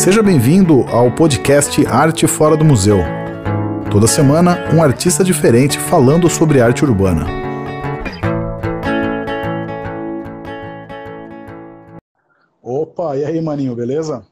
[0.00, 2.96] Seja bem-vindo ao podcast Arte Fora do Museu.
[3.90, 7.26] Toda semana, um artista diferente falando sobre arte urbana.
[12.62, 14.26] Opa, e aí, maninho, beleza?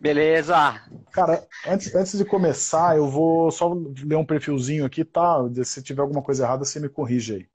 [0.00, 0.80] Beleza.
[1.12, 3.70] Cara, antes, antes de começar, eu vou só
[4.02, 5.36] ler um perfilzinho aqui, tá?
[5.62, 7.46] Se tiver alguma coisa errada, você me corrige aí.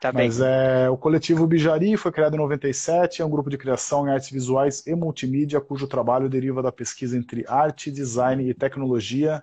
[0.00, 0.26] Tá bem.
[0.26, 4.10] Mas é, o coletivo Bijari foi criado em 97, é um grupo de criação em
[4.10, 9.42] artes visuais e multimídia, cujo trabalho deriva da pesquisa entre arte, design e tecnologia.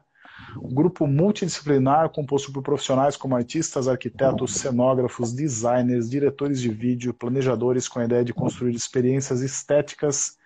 [0.58, 7.88] Um grupo multidisciplinar composto por profissionais como artistas, arquitetos, cenógrafos, designers, diretores de vídeo, planejadores
[7.88, 10.38] com a ideia de construir experiências estéticas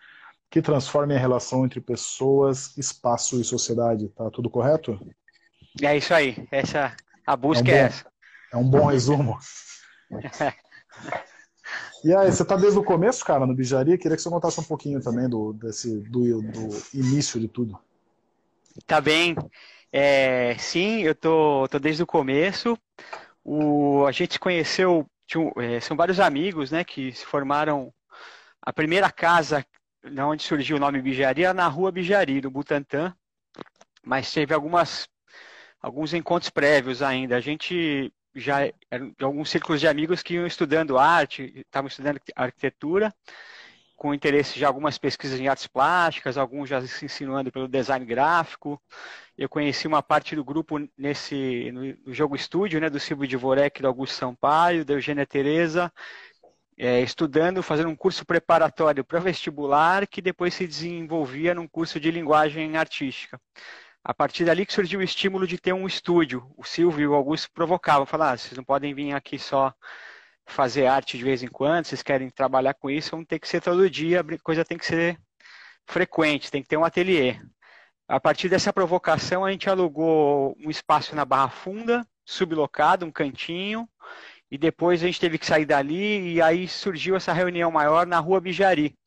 [0.49, 4.07] que transformem a relação entre pessoas, espaço e sociedade.
[4.09, 4.99] Tá tudo correto?
[5.81, 6.47] É isso aí.
[6.51, 6.95] Essa,
[7.25, 8.05] a busca é, um é bom, essa.
[8.53, 9.37] É um bom resumo.
[12.03, 13.97] E aí, você tá desde o começo, cara, no Bijaria?
[13.97, 17.77] Queria que você contasse um pouquinho também do, desse, do, do início de tudo.
[18.85, 19.35] Tá bem.
[19.91, 22.77] É, sim, eu tô, tô desde o começo.
[23.43, 27.91] O, a gente conheceu, tinha, é, são vários amigos, né, que se formaram.
[28.61, 29.65] A primeira casa
[30.25, 33.13] onde surgiu o nome Bijaria na rua Bijari, no Butantã,
[34.03, 35.07] mas teve algumas,
[35.81, 37.35] alguns encontros prévios ainda.
[37.35, 43.13] A gente já eram alguns círculos de amigos que iam estudando arte, estavam estudando arquitetura,
[43.95, 48.79] com interesse de algumas pesquisas em artes plásticas, alguns já se insinuando pelo design gráfico.
[49.35, 53.87] Eu conheci uma parte do grupo nesse no, jogo estúdio, né, do Silvio Dvorek, do
[53.87, 55.91] Augusto Sampaio, da Eugênia Tereza,
[56.77, 62.11] é, estudando, fazendo um curso preparatório para vestibular, que depois se desenvolvia num curso de
[62.11, 63.41] linguagem artística.
[64.07, 66.49] A partir dali que surgiu o estímulo de ter um estúdio.
[66.55, 69.73] O Silvio e o Augusto provocavam, falavam, ah, vocês não podem vir aqui só
[70.45, 73.61] fazer arte de vez em quando, vocês querem trabalhar com isso, vão ter que ser
[73.61, 75.19] todo dia, a coisa tem que ser
[75.85, 77.35] frequente, tem que ter um ateliê.
[78.07, 83.89] A partir dessa provocação, a gente alugou um espaço na Barra Funda, sublocado, um cantinho,
[84.49, 88.19] e depois a gente teve que sair dali, e aí surgiu essa reunião maior na
[88.19, 88.97] Rua Bijari,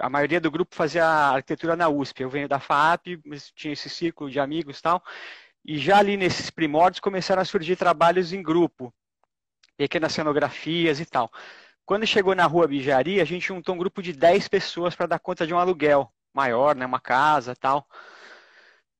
[0.00, 2.22] a maioria do grupo fazia arquitetura na USP.
[2.22, 5.02] Eu venho da FAP, mas tinha esse círculo de amigos e tal.
[5.64, 8.94] E já ali nesses primórdios começaram a surgir trabalhos em grupo,
[9.76, 11.30] pequenas cenografias e tal.
[11.84, 15.18] Quando chegou na rua Bijari, a gente juntou um grupo de 10 pessoas para dar
[15.18, 17.86] conta de um aluguel maior, né, uma casa tal.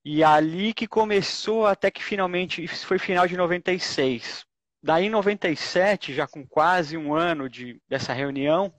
[0.04, 4.46] E ali que começou até que finalmente, isso foi final de 96.
[4.82, 8.72] Daí em 97, já com quase um ano de, dessa reunião,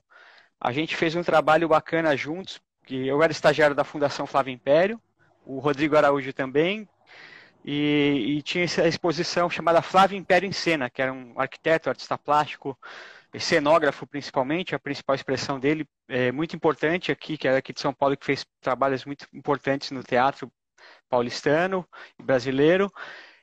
[0.60, 5.00] a gente fez um trabalho bacana juntos, que eu era estagiário da Fundação Flávio Império,
[5.44, 6.88] o Rodrigo Araújo também,
[7.64, 12.16] e, e, tinha essa exposição chamada Flávio Império em Cena, que era um arquiteto, artista
[12.16, 12.78] plástico,
[13.38, 17.92] cenógrafo principalmente, a principal expressão dele, é muito importante aqui, que era aqui de São
[17.92, 20.50] Paulo, que fez trabalhos muito importantes no teatro
[21.08, 21.86] paulistano
[22.18, 22.90] e brasileiro,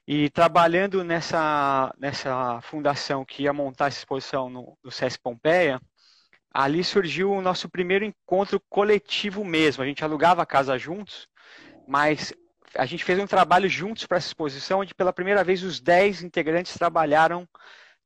[0.08, 5.80] e trabalhando nessa, nessa fundação que ia montar essa exposição no, no SESC Pompeia,
[6.56, 9.84] ali surgiu o nosso primeiro encontro coletivo mesmo.
[9.84, 11.28] A gente alugava a casa juntos,
[11.86, 12.34] mas
[12.74, 16.24] a gente fez um trabalho juntos para essa exposição, onde pela primeira vez os 10
[16.24, 17.46] integrantes trabalharam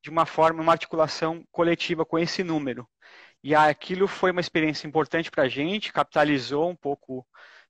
[0.01, 2.89] de uma forma, uma articulação coletiva com esse número.
[3.43, 7.23] E aquilo foi uma experiência importante para a gente, capitalizou um pouco.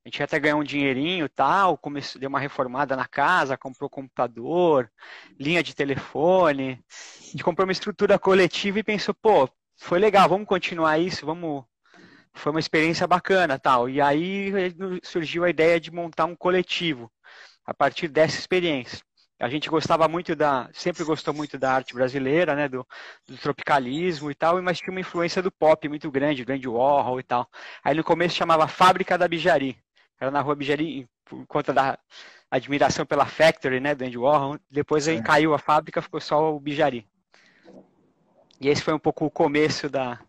[0.06, 4.90] A gente até ganhou um dinheirinho tal, começou, deu uma reformada na casa, comprou computador,
[5.38, 6.82] linha de telefone.
[7.20, 11.64] A gente comprou uma estrutura coletiva e pensou, pô, foi legal, vamos continuar isso, vamos.
[12.34, 13.90] Foi uma experiência bacana, tal.
[13.90, 14.52] E aí
[15.04, 17.12] surgiu a ideia de montar um coletivo
[17.66, 19.00] a partir dessa experiência.
[19.40, 22.86] A gente gostava muito da, sempre gostou muito da arte brasileira, né, do,
[23.26, 27.20] do tropicalismo e tal, mas tinha uma influência do pop muito grande, do Andy Warhol
[27.20, 27.50] e tal.
[27.82, 29.78] Aí no começo chamava Fábrica da Bijari.
[30.20, 31.98] Era na rua Bijari, por conta da
[32.52, 34.60] admiração pela Factory, né, do Andy Warhol.
[34.70, 37.08] Depois aí caiu a fábrica, ficou só o Bijari.
[38.60, 40.20] E esse foi um pouco o começo da,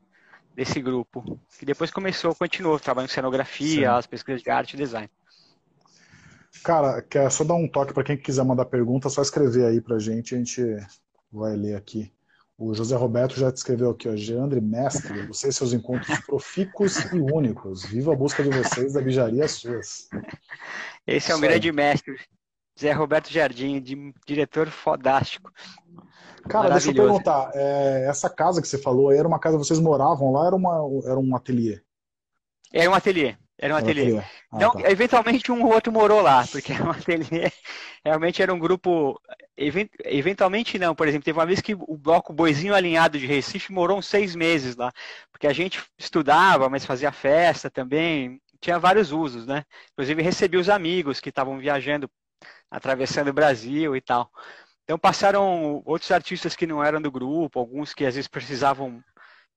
[0.55, 1.39] desse grupo.
[1.61, 3.85] E depois começou, continuou trabalhando em cenografia, Sim.
[3.85, 5.11] as pesquisas de arte e design.
[6.63, 9.99] Cara, quer só dar um toque para quem quiser mandar pergunta, só escrever aí pra
[9.99, 10.63] gente, a gente
[11.33, 12.13] vai ler aqui.
[12.59, 17.85] O José Roberto já escreveu aqui, ó, Geandre Mestre, vocês seus encontros profícuos e únicos.
[17.85, 20.09] Viva a busca de vocês da bijaria suas.
[21.07, 22.21] Esse é um grande mestre.
[22.81, 25.53] Zé Roberto Jardim, de, diretor fodástico.
[26.49, 29.79] Cara, deixa eu perguntar, é, essa casa que você falou, era uma casa que vocês
[29.79, 31.81] moravam lá, era, uma, era um ateliê?
[32.73, 34.03] Era um ateliê, era um era ateliê.
[34.05, 34.19] ateliê.
[34.51, 34.91] Ah, então, tá.
[34.91, 37.53] eventualmente um ou outro morou lá, porque era um ateliê,
[38.03, 39.21] realmente era um grupo,
[40.05, 43.99] eventualmente não, por exemplo, teve uma vez que o bloco Boizinho Alinhado de Recife morou
[43.99, 44.91] uns seis meses lá,
[45.31, 49.65] porque a gente estudava, mas fazia festa também, tinha vários usos, né?
[49.93, 52.11] Inclusive recebi os amigos que estavam viajando,
[52.71, 54.31] atravessando o Brasil e tal.
[54.85, 59.03] Então passaram outros artistas que não eram do grupo, alguns que às vezes precisavam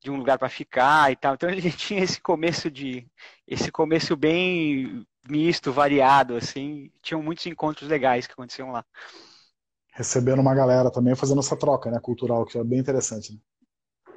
[0.01, 1.35] de um lugar para ficar e tal.
[1.35, 3.07] Então ele tinha esse começo de
[3.47, 6.91] esse começo bem misto, variado, assim.
[7.01, 8.85] Tinham muitos encontros legais que aconteciam lá.
[9.93, 13.33] Recebendo uma galera também, fazendo essa troca, né, cultural, que é bem interessante.
[13.33, 13.39] Né?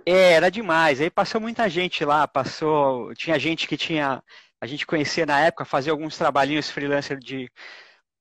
[0.06, 1.00] É, era demais.
[1.00, 4.22] Aí passou muita gente lá, passou, tinha gente que tinha
[4.60, 7.50] a gente conhecia na época, fazia alguns trabalhinhos freelancer de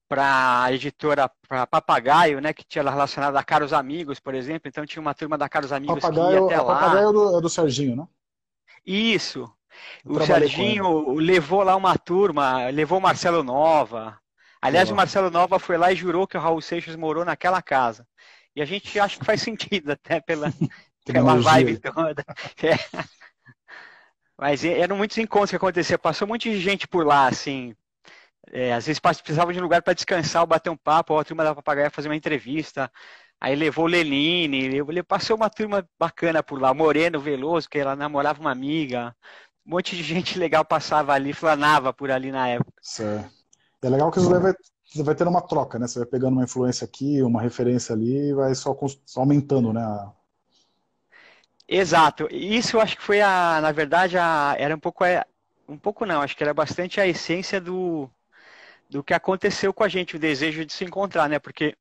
[0.07, 4.68] para a editora para Papagaio, né, que tinha relacionado a Caros Amigos, por exemplo.
[4.68, 6.80] Então tinha uma turma da Caros Amigos Papagaio, que ia até lá.
[6.80, 8.07] Papagaio é do, é do Serginho, né?
[8.86, 9.52] Isso.
[10.06, 14.18] Eu o Serginho levou lá uma turma, levou o Marcelo Nova.
[14.62, 18.07] Aliás, o Marcelo Nova foi lá e jurou que o Raul Seixas morou naquela casa.
[18.56, 20.52] E a gente acha que faz sentido até pela,
[21.06, 22.24] pela vibe toda.
[22.63, 22.78] É.
[24.38, 25.98] Mas eram muitos encontros que aconteciam.
[25.98, 27.74] Passou muita gente por lá, assim,
[28.51, 31.24] é, às vezes precisava de um lugar para descansar ou bater um papo, ou a
[31.24, 32.92] turma da papagaia fazer uma entrevista.
[33.39, 37.95] Aí levou o Lenine, ele passou uma turma bacana por lá, Moreno Veloso, que ela
[37.95, 39.15] namorava uma amiga.
[39.65, 42.71] Um monte de gente legal passava ali, flanava por ali na época.
[42.81, 43.30] Certo.
[43.81, 44.53] É legal que você vai,
[45.03, 45.88] vai tendo uma troca, né?
[45.88, 48.75] Você vai pegando uma influência aqui, uma referência ali e vai só,
[49.06, 49.81] só aumentando, né?
[51.68, 52.27] Exato.
[52.31, 55.03] Isso eu acho que foi a, na verdade, a, era um pouco,
[55.68, 58.09] um pouco não, acho que era bastante a essência do,
[58.89, 61.39] do que aconteceu com a gente, o desejo de se encontrar, né?
[61.39, 61.75] Porque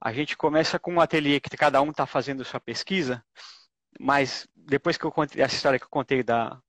[0.00, 3.24] a gente começa com um ateliê que cada um está fazendo sua pesquisa,
[3.98, 6.60] mas depois que eu contei essa história que eu contei da,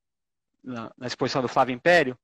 [0.63, 2.17] na, na, exposição do Flávio Império,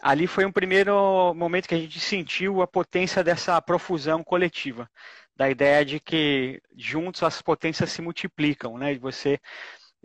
[0.00, 4.90] ali foi um primeiro momento que a gente sentiu a potência dessa profusão coletiva,
[5.36, 8.94] da ideia de que juntos as potências se multiplicam, né?
[8.98, 9.38] Você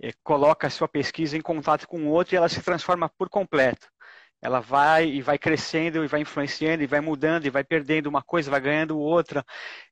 [0.01, 3.29] é, coloca a sua pesquisa em contato com o outro e ela se transforma por
[3.29, 3.93] completo
[4.44, 8.22] ela vai e vai crescendo e vai influenciando e vai mudando e vai perdendo uma
[8.22, 9.45] coisa, vai ganhando outra.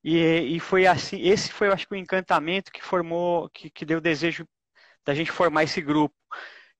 [0.04, 0.18] E,
[0.58, 4.00] e foi assim, esse foi, eu acho que o encantamento que formou, que, que deu
[4.00, 4.46] o desejo
[5.06, 6.14] da gente formar esse grupo.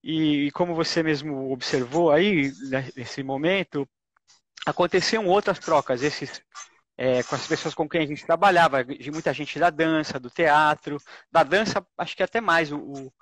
[0.04, 3.88] E, e como você mesmo observou aí, né, nesse momento,
[4.66, 6.44] aconteciam outras trocas, esses
[6.98, 10.30] é, com as pessoas com quem a gente trabalhava, de muita gente da dança, do
[10.30, 10.98] teatro,
[11.32, 13.14] da dança, acho que até mais o, o,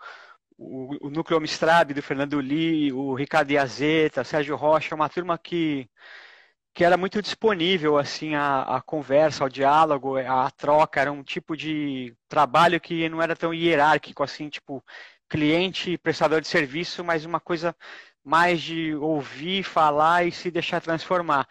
[0.59, 5.89] o Núcleo Mistrabe do Fernando Lee, o Ricardo Iazeta, Sérgio Rocha, uma turma que,
[6.73, 11.55] que era muito disponível assim a, a conversa, ao diálogo, a troca, era um tipo
[11.55, 14.83] de trabalho que não era tão hierárquico assim, tipo
[15.29, 17.75] cliente prestador de serviço, mas uma coisa
[18.23, 21.47] mais de ouvir, falar e se deixar transformar.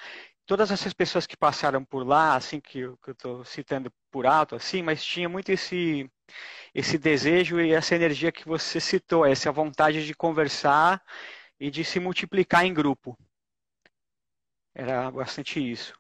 [0.47, 4.57] Todas essas pessoas que passaram por lá, assim que, que eu estou citando por alto,
[4.57, 6.11] assim, mas tinha muito esse
[6.75, 11.03] esse desejo e essa energia que você citou, essa vontade de conversar
[11.59, 13.17] e de se multiplicar em grupo.
[14.75, 15.93] Era bastante isso.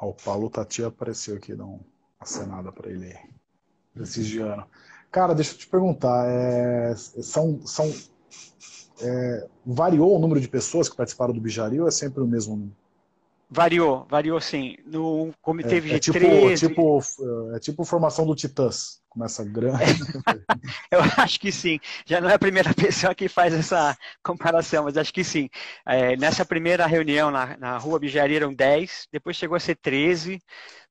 [0.00, 1.64] o Paulo Tati apareceu aqui, dá
[2.18, 3.30] acenada para ele aí.
[3.94, 4.66] Prestigiando.
[5.10, 7.92] Cara, deixa eu te perguntar, é, são, são,
[9.00, 12.70] é, variou o número de pessoas que participaram do Bijari ou é sempre o mesmo
[13.50, 14.76] Variou, variou sim.
[14.84, 16.68] No comitê é, é tipo, 13...
[16.68, 17.00] tipo,
[17.54, 19.00] é tipo formação do Titãs.
[19.08, 19.78] Começa grande.
[20.92, 21.80] eu acho que sim.
[22.04, 25.48] Já não é a primeira pessoa que faz essa comparação, mas acho que sim.
[25.86, 30.38] É, nessa primeira reunião na, na Rua Bijaria eram 10, depois chegou a ser 13,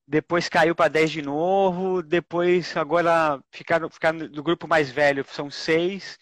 [0.07, 5.51] depois caiu para 10 de novo, depois agora ficaram, ficaram do grupo mais velho, são
[5.51, 6.17] seis,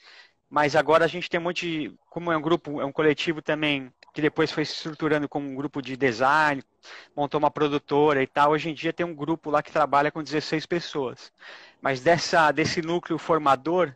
[0.49, 3.91] mas agora a gente tem um monte, como é um grupo, é um coletivo também
[4.15, 6.63] que depois foi se estruturando como um grupo de design,
[7.13, 8.51] montou uma produtora e tal.
[8.51, 11.33] Hoje em dia tem um grupo lá que trabalha com 16 pessoas.
[11.81, 13.93] Mas dessa, desse núcleo formador,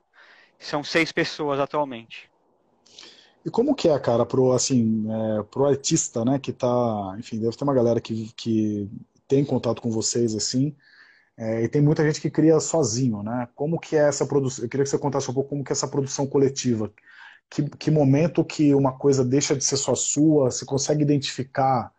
[0.59, 2.29] são seis pessoas atualmente.
[3.45, 7.55] E como que é, cara, pro, assim, é, pro artista, né, que tá, enfim, deve
[7.55, 8.89] ter uma galera que, que
[9.25, 10.75] tem contato com vocês, assim,
[11.37, 13.47] é, e tem muita gente que cria sozinho, né?
[13.55, 14.65] Como que é essa produção?
[14.65, 16.91] Eu queria que você contasse um pouco como que é essa produção coletiva
[17.49, 21.91] que, que momento que uma coisa deixa de ser só sua, você consegue identificar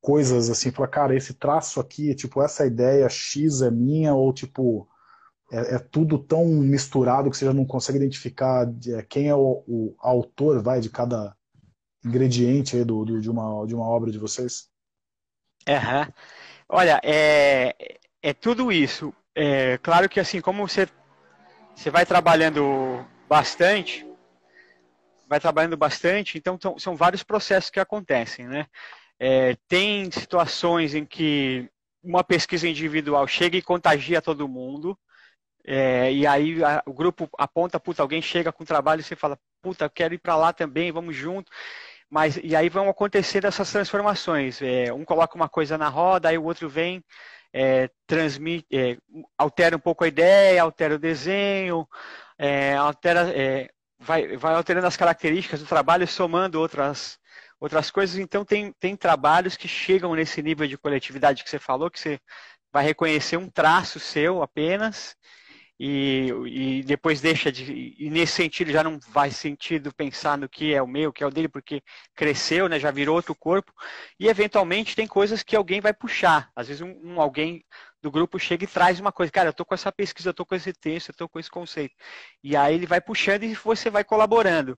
[0.00, 4.88] coisas assim, falar, cara, esse traço aqui, tipo, essa ideia X é minha, ou tipo,
[5.50, 9.34] é, é tudo tão misturado que você já não consegue identificar de, é, quem é
[9.34, 11.34] o, o, autor, vai, de cada
[12.04, 14.68] ingrediente aí do, do, de, uma, de uma obra de vocês?
[15.68, 16.12] Uhum.
[16.68, 17.74] Olha, é,
[18.20, 19.14] é tudo isso.
[19.34, 20.88] É, claro que assim, como você,
[21.76, 24.04] você vai trabalhando bastante,
[25.32, 28.66] vai trabalhando bastante, então são vários processos que acontecem, né?
[29.18, 31.70] É, tem situações em que
[32.02, 34.98] uma pesquisa individual chega e contagia todo mundo,
[35.64, 39.38] é, e aí a, o grupo aponta, puta, alguém chega com trabalho e você fala,
[39.62, 41.50] puta, quero ir para lá também, vamos junto.
[42.10, 44.60] Mas, e aí vão acontecer essas transformações.
[44.60, 47.02] É, um coloca uma coisa na roda, aí o outro vem,
[47.54, 48.98] é, transmite, é,
[49.38, 51.88] altera um pouco a ideia, altera o desenho,
[52.38, 53.70] é, altera, é,
[54.02, 57.18] vai, vai alterando as características do trabalho, somando outras,
[57.60, 58.18] outras coisas.
[58.18, 62.20] Então, tem, tem trabalhos que chegam nesse nível de coletividade que você falou, que você
[62.72, 65.16] vai reconhecer um traço seu apenas
[65.84, 67.96] e, e depois deixa de.
[67.98, 71.26] E nesse sentido já não faz sentido pensar no que é o meu, que é
[71.26, 71.82] o dele, porque
[72.14, 73.72] cresceu, né, já virou outro corpo.
[74.18, 76.50] E eventualmente tem coisas que alguém vai puxar.
[76.54, 77.64] Às vezes um, um alguém
[78.02, 80.44] do grupo chega e traz uma coisa, cara, eu tô com essa pesquisa, eu tô
[80.44, 81.94] com esse texto, eu tô com esse conceito.
[82.42, 84.76] E aí ele vai puxando e você vai colaborando.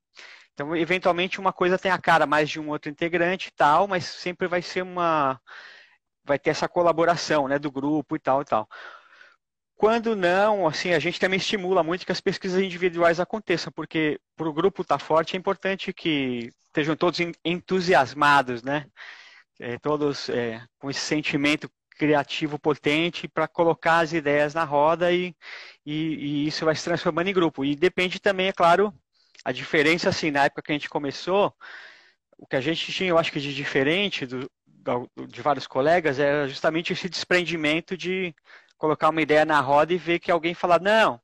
[0.52, 4.04] Então, eventualmente, uma coisa tem a cara mais de um outro integrante e tal, mas
[4.04, 5.40] sempre vai ser uma.
[6.24, 8.68] Vai ter essa colaboração né, do grupo e tal e tal.
[9.76, 14.48] Quando não, assim, a gente também estimula muito que as pesquisas individuais aconteçam, porque para
[14.48, 18.86] o grupo estar tá forte é importante que estejam todos entusiasmados, né?
[19.60, 25.34] É, todos é, com esse sentimento criativo potente para colocar as ideias na roda e,
[25.86, 27.64] e, e, isso vai se transformando em grupo.
[27.64, 28.92] E depende também, é claro,
[29.44, 31.54] a diferença, assim, na época que a gente começou,
[32.38, 34.50] o que a gente tinha, eu acho que de diferente do,
[35.28, 38.34] de vários colegas era justamente esse desprendimento de
[38.76, 41.20] colocar uma ideia na roda e ver que alguém fala, não,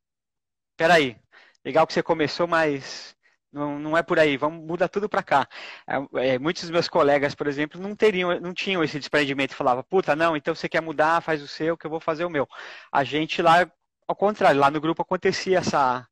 [0.76, 1.16] peraí,
[1.64, 3.16] legal que você começou, mas
[3.52, 5.49] não, não é por aí, vamos mudar tudo para cá.
[5.87, 9.57] É, é, muitos dos meus colegas, por exemplo, não teriam, não tinham esse desprendimento e
[9.57, 12.30] falava, puta, não, então você quer mudar, faz o seu, que eu vou fazer o
[12.30, 12.49] meu.
[12.92, 13.71] A gente lá,
[14.07, 16.07] ao contrário, lá no grupo acontecia essa,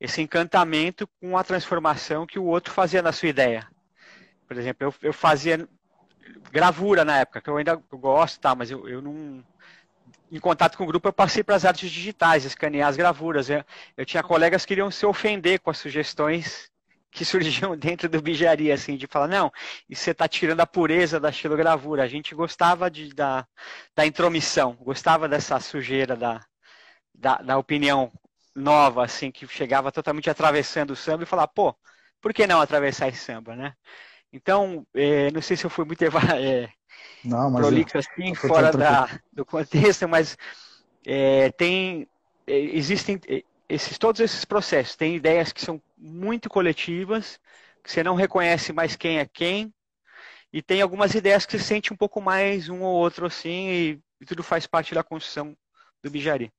[0.00, 3.68] esse encantamento com a transformação que o outro fazia na sua ideia.
[4.46, 5.68] Por exemplo, eu, eu fazia
[6.50, 9.44] gravura na época, que eu ainda gosto, tá, mas eu, eu não
[10.34, 13.48] em contato com o grupo, eu passei para as artes digitais, escanear as gravuras.
[13.48, 13.64] Eu,
[13.96, 16.68] eu tinha colegas que queriam se ofender com as sugestões
[17.08, 19.52] que surgiam dentro do bijaria, assim, de falar, não,
[19.88, 22.02] e você está tirando a pureza da estilogravura.
[22.02, 23.46] A gente gostava de, da,
[23.94, 26.44] da intromissão, gostava dessa sujeira da,
[27.14, 28.10] da, da, opinião
[28.56, 31.76] nova, assim, que chegava totalmente atravessando o samba e falar, pô,
[32.20, 33.74] por que não atravessar esse samba, né?
[34.34, 36.02] Então, é, não sei se eu fui muito
[36.36, 36.68] é,
[37.24, 40.36] não, prolixo assim, fora da, do contexto, mas
[41.06, 42.08] é, tem,
[42.44, 44.96] é, existem é, esses, todos esses processos.
[44.96, 47.38] Tem ideias que são muito coletivas,
[47.80, 49.72] que você não reconhece mais quem é quem,
[50.52, 54.00] e tem algumas ideias que você sente um pouco mais um ou outro assim, e,
[54.20, 55.56] e tudo faz parte da construção
[56.02, 56.52] do Bijari.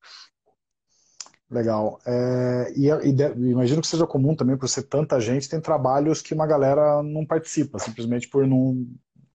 [1.49, 1.99] Legal.
[2.05, 6.21] É, e, e de, imagino que seja comum também, por ser tanta gente, tem trabalhos
[6.21, 8.85] que uma galera não participa, simplesmente por não,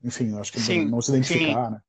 [0.02, 1.72] enfim, acho que sim, não se identificar, sim.
[1.72, 1.80] né?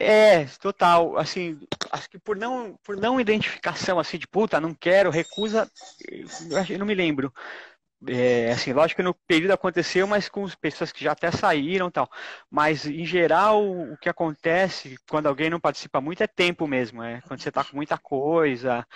[0.00, 1.16] É, total.
[1.18, 1.58] Assim,
[1.90, 5.68] acho que por não, por não identificação, assim, de puta, não quero, recusa,
[6.68, 7.32] eu não me lembro.
[8.06, 12.08] É, assim, lógico que no período aconteceu, mas com pessoas que já até saíram tal.
[12.50, 17.02] Mas, em geral, o que acontece quando alguém não participa muito é tempo mesmo.
[17.02, 18.86] É quando você está com muita coisa.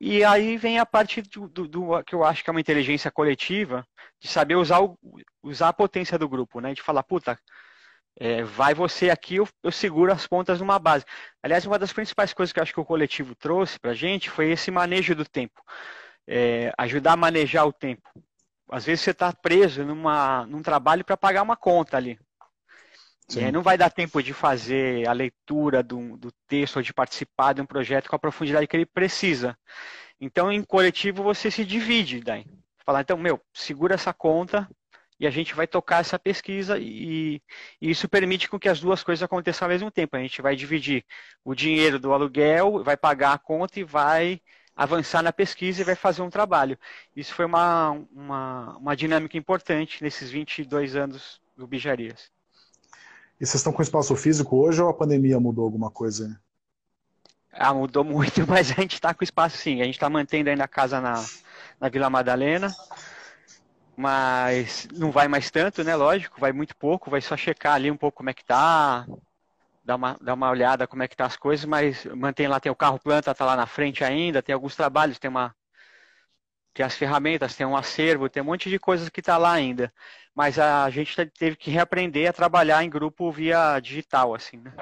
[0.00, 3.10] E aí vem a parte do, do, do, que eu acho que é uma inteligência
[3.10, 3.86] coletiva,
[4.20, 4.98] de saber usar, o,
[5.42, 6.74] usar a potência do grupo, né?
[6.74, 7.38] De falar, puta,
[8.18, 11.04] é, vai você aqui, eu, eu, seguro as pontas numa base.
[11.42, 14.50] Aliás, uma das principais coisas que eu acho que o coletivo trouxe pra gente foi
[14.50, 15.60] esse manejo do tempo.
[16.26, 18.08] É, ajudar a manejar o tempo.
[18.74, 22.18] Às vezes você está preso numa, num trabalho para pagar uma conta ali.
[23.36, 27.52] É, não vai dar tempo de fazer a leitura do, do texto ou de participar
[27.52, 29.56] de um projeto com a profundidade que ele precisa.
[30.20, 32.44] Então, em coletivo, você se divide daí.
[32.84, 34.68] Falar, então, meu, segura essa conta
[35.20, 37.40] e a gente vai tocar essa pesquisa e,
[37.80, 40.16] e, isso permite com que as duas coisas aconteçam ao mesmo tempo.
[40.16, 41.04] A gente vai dividir
[41.44, 44.40] o dinheiro do aluguel, vai pagar a conta e vai
[44.76, 46.78] avançar na pesquisa e vai fazer um trabalho.
[47.14, 52.30] Isso foi uma, uma, uma dinâmica importante nesses 22 anos do Bijarias.
[53.40, 56.40] E vocês estão com espaço físico hoje ou a pandemia mudou alguma coisa?
[57.52, 59.80] Ah, mudou muito, mas a gente está com espaço sim.
[59.80, 61.24] A gente está mantendo ainda a casa na,
[61.80, 62.74] na Vila Madalena,
[63.96, 65.94] mas não vai mais tanto, né?
[65.94, 69.06] Lógico, vai muito pouco, vai só checar ali um pouco como é que tá,
[69.84, 72.72] dar uma, dar uma olhada como é que tá as coisas, mas mantém lá, tem
[72.72, 75.54] o carro planta, tá lá na frente ainda, tem alguns trabalhos, tem uma
[76.72, 79.92] tem as ferramentas, tem um acervo, tem um monte de coisas que está lá ainda.
[80.34, 84.74] Mas a gente teve que reaprender a trabalhar em grupo via digital, assim, né?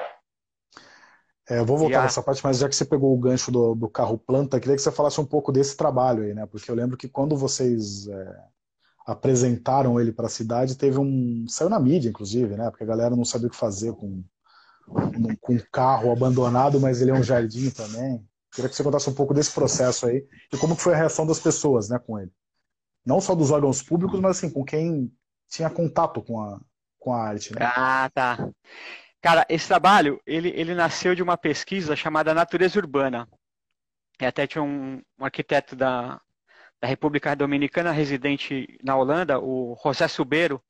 [1.50, 2.02] É, eu vou voltar a...
[2.04, 4.80] nessa parte, mas já que você pegou o gancho do, do, carro planta, queria que
[4.80, 6.47] você falasse um pouco desse trabalho aí, né?
[6.47, 8.40] Porque eu lembro que quando vocês é,
[9.06, 11.44] apresentaram ele para a cidade, teve um.
[11.47, 12.71] saiu na mídia, inclusive, né?
[12.71, 14.25] Porque a galera não sabia o que fazer com,
[15.40, 18.26] com um carro abandonado, mas ele é um jardim também.
[18.52, 21.40] Queria que você contasse um pouco desse processo aí e como foi a reação das
[21.40, 22.30] pessoas né, com ele.
[23.04, 25.12] Não só dos órgãos públicos, mas assim, com quem
[25.48, 26.60] tinha contato com a,
[26.98, 27.54] com a arte.
[27.54, 27.60] Né?
[27.62, 28.48] Ah, tá.
[29.20, 33.28] Cara, esse trabalho, ele, ele nasceu de uma pesquisa chamada Natureza Urbana.
[34.20, 36.20] E até tinha um, um arquiteto da,
[36.80, 40.62] da República Dominicana, residente na Holanda, o José Subeiro,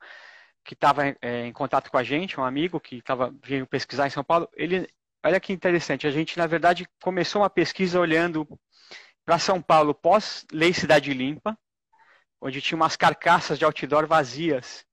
[0.64, 4.10] que estava é, em contato com a gente, um amigo que estava vindo pesquisar em
[4.10, 4.48] São Paulo.
[4.54, 4.88] Ele,
[5.24, 8.46] olha que interessante, a gente, na verdade, começou uma pesquisa olhando
[9.24, 11.56] para São Paulo pós-Lei Cidade Limpa,
[12.40, 14.84] onde tinha umas carcaças de outdoor vazias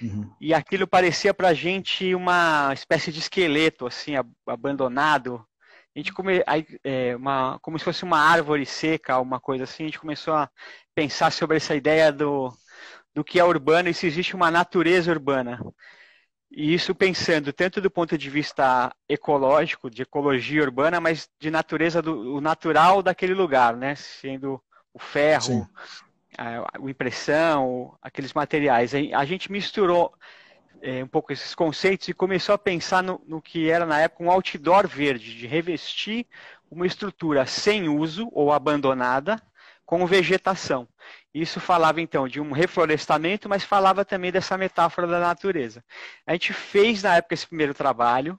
[0.00, 0.30] Uhum.
[0.40, 4.14] E aquilo parecia para a gente uma espécie de esqueleto, assim,
[4.46, 5.44] abandonado.
[5.94, 6.42] A gente come,
[6.82, 9.84] é, uma, como se fosse uma árvore seca, uma coisa assim.
[9.84, 10.50] A gente começou a
[10.94, 12.52] pensar sobre essa ideia do,
[13.14, 15.60] do que é urbano e se existe uma natureza urbana.
[16.50, 22.00] E isso pensando tanto do ponto de vista ecológico, de ecologia urbana, mas de natureza
[22.00, 23.94] do natural daquele lugar, né?
[23.94, 25.68] Sendo o ferro,
[26.38, 28.92] a, a impressão, aqueles materiais.
[28.94, 30.14] A gente misturou
[30.80, 34.22] é, um pouco esses conceitos e começou a pensar no, no, que era na época
[34.22, 36.26] um outdoor verde, de revestir
[36.70, 39.42] uma estrutura sem uso ou abandonada
[39.86, 40.88] com vegetação.
[41.34, 45.84] Isso falava então de um reflorestamento, mas falava também dessa metáfora da natureza.
[46.24, 48.38] A gente fez na época esse primeiro trabalho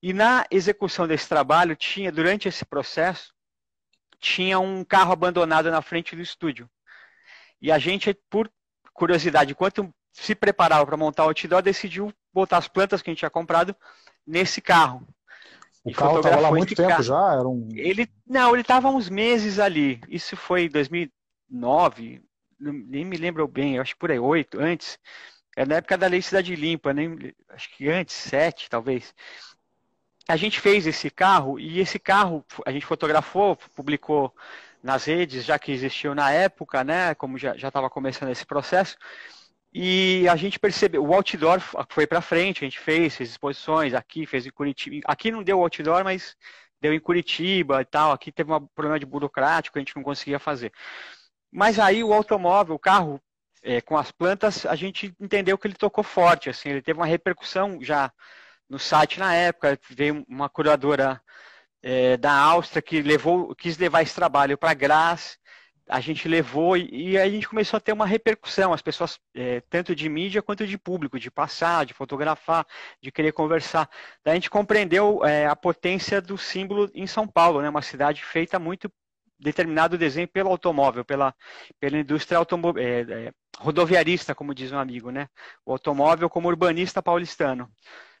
[0.00, 3.34] e na execução desse trabalho tinha durante esse processo
[4.20, 6.68] tinha um carro abandonado na frente do estúdio.
[7.60, 8.50] E a gente, por
[8.92, 13.20] curiosidade, enquanto se preparava para montar o outdoor, decidiu botar as plantas que a gente
[13.20, 13.74] tinha comprado
[14.26, 15.06] nesse carro.
[15.84, 17.02] O carro estava lá há muito tempo carro.
[17.02, 17.32] já?
[17.32, 17.68] Era um...
[17.72, 20.00] Ele, não, ele estava uns meses ali.
[20.08, 22.22] Isso foi em 2009,
[22.58, 24.98] nem me lembro bem, acho que por aí, oito, antes.
[25.56, 29.14] Era é na época da Lei Cidade Limpa, nem, acho que antes, sete, talvez.
[30.28, 34.32] A gente fez esse carro e esse carro a gente fotografou, publicou
[34.82, 37.14] nas redes, já que existiu na época, né?
[37.14, 38.96] Como já estava começando esse processo.
[39.72, 41.60] E a gente percebeu, o outdoor
[41.90, 45.04] foi para frente, a gente fez, fez exposições aqui, fez em Curitiba.
[45.06, 46.36] Aqui não deu outdoor, mas
[46.80, 48.12] deu em Curitiba e tal.
[48.12, 50.72] Aqui teve um problema de burocrático, a gente não conseguia fazer.
[51.50, 53.20] Mas aí o automóvel, o carro
[53.62, 57.06] é, com as plantas, a gente entendeu que ele tocou forte, assim, ele teve uma
[57.06, 58.12] repercussão já
[58.68, 61.20] no site na época, veio uma curadora
[61.82, 65.38] é, da Áustria que levou, quis levar esse trabalho para Graz.
[65.88, 69.18] A gente levou e, e, aí a gente começou a ter uma repercussão, as pessoas,
[69.34, 72.66] é, tanto de mídia quanto de público, de passar, de fotografar,
[73.00, 73.88] de querer conversar.
[74.22, 78.22] Daí a gente compreendeu é, a potência do símbolo em São Paulo, né, uma cidade
[78.22, 78.92] feita muito
[79.38, 81.34] determinado desenho pelo automóvel, pela,
[81.78, 85.28] pela indústria é, é, rodoviarista, como diz um amigo, né?
[85.64, 87.70] O automóvel como urbanista paulistano.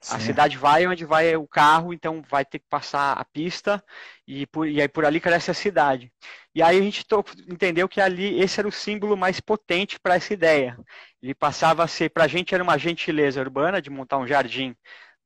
[0.00, 0.14] Sim.
[0.14, 3.82] A cidade vai onde vai o carro, então vai ter que passar a pista
[4.26, 6.12] e, por, e aí por ali cresce a cidade.
[6.54, 7.04] E aí a gente
[7.48, 10.78] entendeu que ali esse era o símbolo mais potente para essa ideia.
[11.20, 14.74] Ele passava a ser, para a gente era uma gentileza urbana de montar um jardim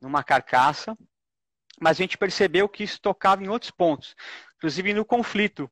[0.00, 0.96] numa carcaça,
[1.78, 4.14] mas a gente percebeu que isso tocava em outros pontos,
[4.57, 5.70] inclusive no conflito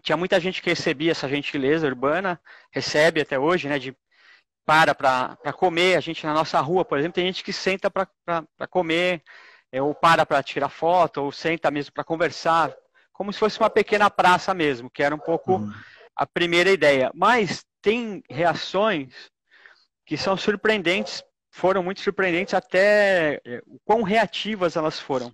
[0.00, 3.96] tinha muita gente que recebia essa gentileza urbana, recebe até hoje, né, de
[4.64, 8.08] para para comer, a gente na nossa rua, por exemplo, tem gente que senta para
[8.68, 9.22] comer,
[9.72, 12.74] é, ou para para tirar foto, ou senta mesmo para conversar,
[13.12, 15.72] como se fosse uma pequena praça mesmo, que era um pouco uhum.
[16.14, 17.10] a primeira ideia.
[17.14, 19.12] Mas tem reações
[20.06, 25.32] que são surpreendentes, foram muito surpreendentes, até é, o quão reativas elas foram.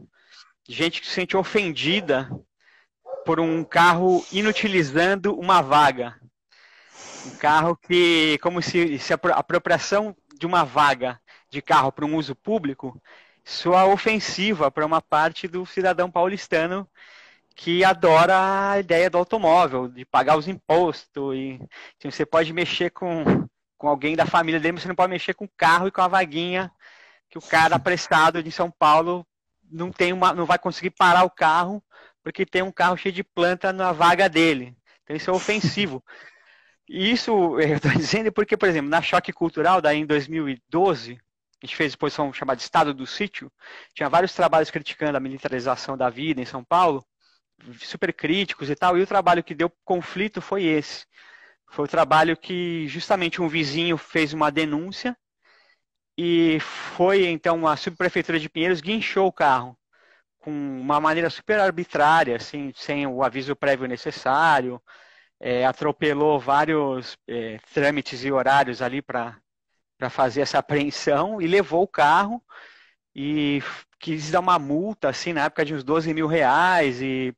[0.68, 2.28] Gente que se sente ofendida
[3.26, 6.14] por um carro inutilizando uma vaga.
[7.26, 12.14] Um carro que, como se, se a apropriação de uma vaga de carro para um
[12.14, 13.02] uso público
[13.44, 16.88] soa ofensiva para uma parte do cidadão paulistano
[17.56, 21.34] que adora a ideia do automóvel, de pagar os impostos.
[21.34, 21.58] E
[21.98, 23.24] assim, você pode mexer com,
[23.76, 26.00] com alguém da família dele, mas você não pode mexer com o carro e com
[26.00, 26.70] a vaguinha
[27.28, 29.26] que o cara apressado de São Paulo
[29.68, 31.82] não tem uma, não vai conseguir parar o carro
[32.26, 34.76] porque tem um carro cheio de planta na vaga dele.
[35.04, 36.04] Então isso é ofensivo.
[36.88, 41.64] E isso eu estou dizendo porque, por exemplo, na Choque Cultural, daí em 2012, a
[41.64, 43.48] gente fez exposição chamada Estado do Sítio,
[43.94, 47.06] tinha vários trabalhos criticando a militarização da vida em São Paulo,
[47.78, 51.06] super críticos e tal, e o trabalho que deu conflito foi esse.
[51.70, 55.16] Foi o trabalho que justamente um vizinho fez uma denúncia
[56.18, 59.78] e foi então a subprefeitura de Pinheiros guinchou o carro
[60.46, 64.80] com uma maneira super arbitrária, assim, sem o aviso prévio necessário,
[65.40, 69.34] é, atropelou vários é, trâmites e horários ali para
[70.08, 72.40] fazer essa apreensão e levou o carro
[73.12, 73.60] e
[73.98, 77.34] quis dar uma multa, assim, na época de uns 12 mil reais e,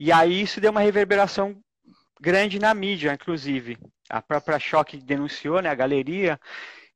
[0.00, 1.62] e aí isso deu uma reverberação
[2.18, 3.76] grande na mídia, inclusive.
[4.08, 6.40] A própria Choque denunciou, né, a galeria,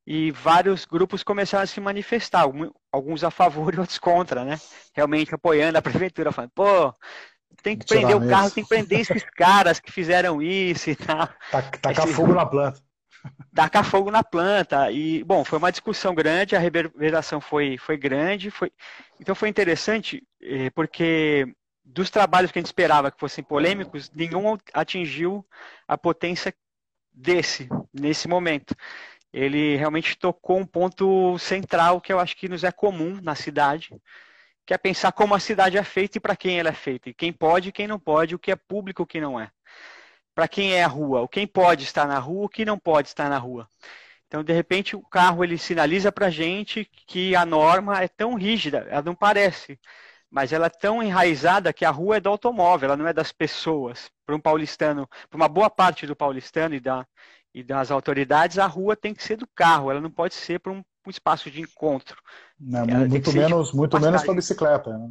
[0.06, 2.44] e vários grupos começaram a se manifestar,
[2.92, 4.58] alguns a favor e outros contra, né?
[4.94, 6.94] Realmente apoiando a prefeitura, falando, pô,
[7.62, 11.28] tem que prender o carro, tem que prender esses caras que fizeram isso e tal.
[11.80, 12.80] Tacar fogo na planta.
[13.52, 14.90] Tacar fogo na planta.
[14.92, 18.50] E, bom, foi uma discussão grande, a reverberação foi, foi grande.
[18.50, 18.70] Foi...
[19.18, 21.52] Então foi interessante, eh, porque
[21.84, 25.44] dos trabalhos que a gente esperava que fossem polêmicos, nenhum atingiu
[25.88, 26.54] a potência
[27.12, 28.76] desse, nesse momento.
[29.36, 33.94] Ele realmente tocou um ponto central que eu acho que nos é comum na cidade,
[34.64, 37.14] que é pensar como a cidade é feita e para quem ela é feita, e
[37.14, 39.50] quem pode e quem não pode, o que é público e o que não é.
[40.34, 43.08] Para quem é a rua, o quem pode estar na rua, o que não pode
[43.08, 43.68] estar na rua.
[44.26, 48.34] Então, de repente, o carro ele sinaliza para a gente que a norma é tão
[48.36, 49.78] rígida, ela não parece,
[50.30, 53.32] mas ela é tão enraizada que a rua é do automóvel, ela não é das
[53.32, 54.10] pessoas.
[54.24, 57.06] Para um paulistano, para uma boa parte do paulistano e, da,
[57.56, 60.70] e das autoridades, a rua tem que ser do carro, ela não pode ser para
[60.70, 62.20] um, um, espaço de encontro.
[62.60, 64.98] Não, muito menos, muito menos para bicicleta.
[64.98, 65.10] Né?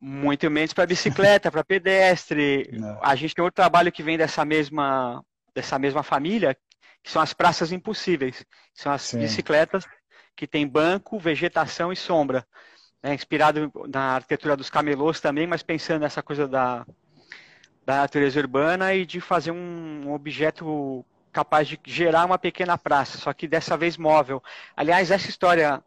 [0.00, 2.70] Muito menos para bicicleta, para pedestre.
[2.74, 3.00] Não.
[3.02, 6.56] A gente tem outro trabalho que vem dessa mesma, dessa mesma família,
[7.02, 8.46] que são as praças impossíveis.
[8.72, 9.18] São as Sim.
[9.18, 9.84] bicicletas
[10.36, 12.46] que tem banco, vegetação e sombra
[13.02, 16.86] né, inspirado na arquitetura dos camelôs também, mas pensando nessa coisa da,
[17.84, 23.32] da natureza urbana e de fazer um objeto capaz de gerar uma pequena praça, só
[23.32, 24.42] que dessa vez móvel.
[24.76, 25.82] Aliás, essa história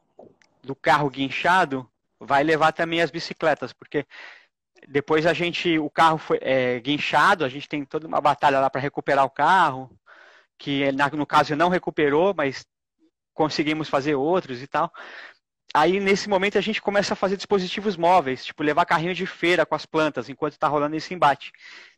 [0.62, 4.06] do carro guinchado vai levar também as bicicletas, porque
[4.90, 8.70] depois a gente, o carro foi é, guinchado, a gente tem toda uma batalha lá
[8.70, 9.90] para recuperar o carro,
[10.58, 12.66] que no caso não recuperou, mas
[13.34, 14.92] conseguimos fazer outros e tal.
[15.74, 19.66] Aí, nesse momento, a gente começa a fazer dispositivos móveis, tipo levar carrinho de feira
[19.66, 21.54] com as plantas, enquanto está rolando esse embate.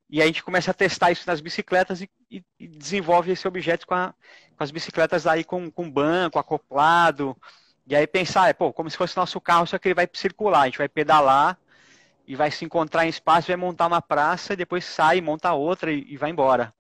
[0.10, 3.86] E a gente começa a testar isso nas bicicletas e, e, e desenvolve esse objeto
[3.86, 4.14] com, a,
[4.58, 7.38] com, as bicicletas aí com, com banco, acoplado.
[7.86, 10.62] E aí pensar, é, pô, como se fosse nosso carro, só que ele vai circular,
[10.62, 11.60] a gente vai pedalar
[12.28, 15.92] e vai se encontrar em espaço, vai montar uma praça, e depois sai, monta outra
[15.92, 16.74] e, e vai embora.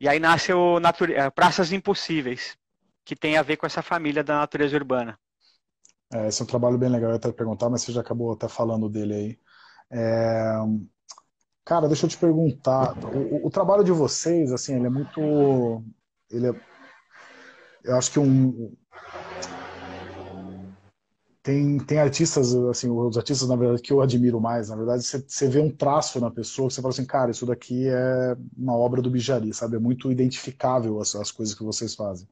[0.00, 1.14] E aí nasce o nature...
[1.14, 2.56] Eh, Praças Impossíveis,
[3.04, 5.18] que tem a ver com essa família da natureza urbana.
[6.12, 8.48] É, esse é um trabalho bem legal, eu até perguntar, mas você já acabou até
[8.48, 9.38] falando dele aí.
[9.90, 10.56] É...
[11.64, 15.82] Cara, deixa eu te perguntar, o, o, trabalho de vocês, assim, ele é muito...
[16.30, 16.54] Ele é...
[17.84, 18.74] Eu acho que um...
[21.42, 25.24] Tem, tem artistas, assim, os artistas, na verdade, que eu admiro mais, na verdade, você,
[25.26, 28.76] você vê um traço na pessoa que você fala assim, cara, isso daqui é uma
[28.76, 29.74] obra do Bijari, sabe?
[29.76, 32.28] É muito identificável as, as coisas que vocês fazem.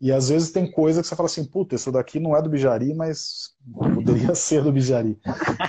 [0.00, 2.48] E às vezes tem coisa que você fala assim, puta, isso daqui não é do
[2.48, 3.50] Bijari, mas
[3.94, 5.18] poderia ser do Bijari.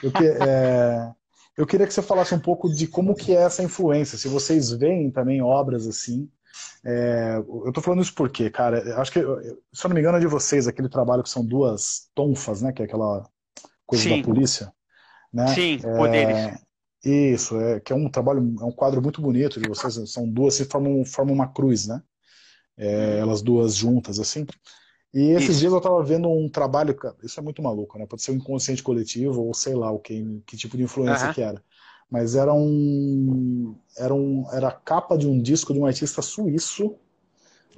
[0.02, 1.14] Eu, que, é,
[1.58, 4.72] eu queria que você falasse um pouco de como que é essa influência, se vocês
[4.72, 6.30] veem também obras assim.
[6.84, 10.22] É, eu tô falando isso porque, cara, acho que, se eu não me engano, é
[10.22, 13.28] de vocês, aquele trabalho que são duas tonfas, né, que é aquela
[13.86, 14.18] coisa Sim.
[14.18, 14.74] da polícia.
[15.32, 15.48] Né?
[15.48, 16.62] Sim, é, poderes.
[17.04, 20.56] Isso, é, que é um trabalho, é um quadro muito bonito de vocês, são duas,
[20.56, 22.02] se formam, formam uma cruz, né?
[22.82, 24.46] é, elas duas juntas, assim.
[25.14, 25.60] E esses isso.
[25.60, 28.06] dias eu estava vendo um trabalho, isso é muito maluco, né?
[28.06, 31.34] Pode ser um inconsciente coletivo ou sei lá o que, que tipo de influência uhum.
[31.34, 31.62] que era.
[32.10, 36.96] Mas era um, era um, era a capa de um disco de um artista suíço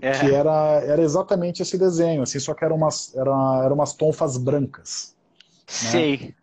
[0.01, 0.11] é.
[0.19, 3.31] que era, era exatamente esse desenho, assim, só que eram umas, era,
[3.63, 5.15] eram umas tonfas brancas.
[5.67, 5.89] Né?
[5.89, 6.35] Sei.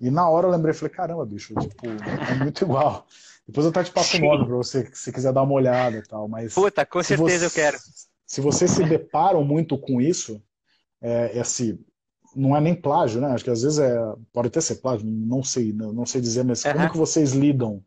[0.00, 3.06] E na hora eu lembrei, falei, caramba, bicho, tipo, é muito igual.
[3.46, 6.02] Depois eu até te passo o nome para você, se quiser dar uma olhada e
[6.02, 6.28] tal.
[6.28, 7.78] Mas Puta, com certeza você, eu quero.
[8.26, 10.42] Se vocês se deparam muito com isso,
[11.00, 11.78] é, esse,
[12.34, 13.28] não é nem plágio, né?
[13.28, 13.96] Acho que às vezes é,
[14.32, 16.72] pode até ser plágio, não sei, não sei dizer, mas uhum.
[16.72, 17.82] como que vocês lidam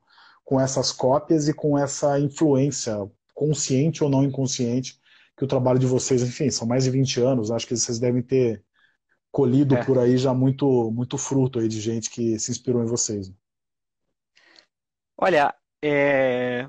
[0.46, 2.96] com essas cópias e com essa influência,
[3.36, 5.00] consciente ou não inconsciente,
[5.38, 8.22] que o trabalho de vocês, enfim, são mais de 20 anos, acho que vocês devem
[8.22, 8.64] ter
[9.32, 9.86] colhido é.
[9.86, 13.32] por aí já muito, muito fruto aí de gente que se inspirou em vocês.
[15.18, 16.68] Olha, é, é,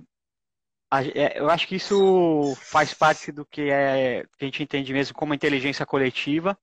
[1.36, 5.34] eu acho que isso faz parte do que, é, que a gente entende mesmo como
[5.34, 6.58] inteligência coletiva.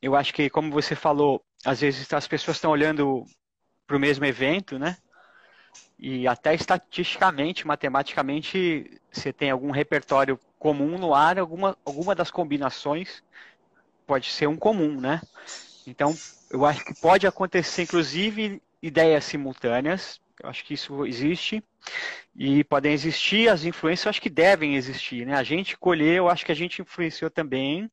[0.00, 3.24] Eu acho que, como você falou, às vezes as pessoas estão olhando
[3.86, 4.96] para o mesmo evento, né?
[5.98, 13.22] E até estatisticamente, matematicamente, você tem algum repertório comum no ar, alguma, alguma das combinações
[14.06, 15.20] pode ser um comum, né?
[15.86, 16.14] Então,
[16.50, 21.62] eu acho que pode acontecer, inclusive, ideias simultâneas, eu acho que isso existe.
[22.34, 25.26] E podem existir as influências, eu acho que devem existir.
[25.26, 25.34] Né?
[25.34, 27.90] A gente colher, eu acho que a gente influenciou também.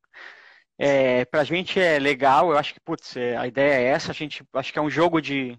[0.77, 4.11] É, para a gente é legal, eu acho que putz, é, a ideia é essa,
[4.11, 5.57] a gente acho que é um jogo de,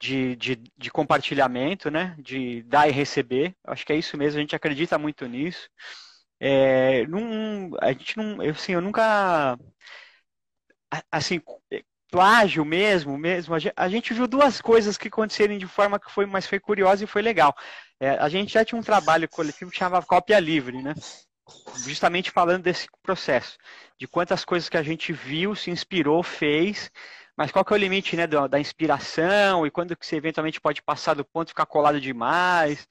[0.00, 2.16] de, de, de, compartilhamento, né?
[2.18, 3.54] De dar e receber.
[3.64, 5.68] Acho que é isso mesmo, a gente acredita muito nisso.
[6.40, 7.04] É,
[7.80, 9.58] a gente não, eu, assim, eu nunca,
[11.10, 11.40] assim,
[12.10, 13.54] plágio mesmo, mesmo.
[13.76, 17.06] A gente viu duas coisas que aconteceram de forma que foi, mas foi curiosa e
[17.06, 17.54] foi legal.
[18.00, 20.94] É, a gente já tinha um trabalho coletivo que chamava Cópia Livre, né?
[21.84, 23.56] Justamente falando desse processo,
[23.98, 26.90] de quantas coisas que a gente viu, se inspirou, fez,
[27.36, 30.60] mas qual que é o limite né, da, da inspiração e quando que você eventualmente
[30.60, 32.86] pode passar do ponto ficar colado demais.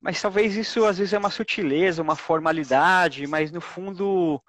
[0.00, 4.42] Mas talvez isso às vezes é uma sutileza, uma formalidade, mas no fundo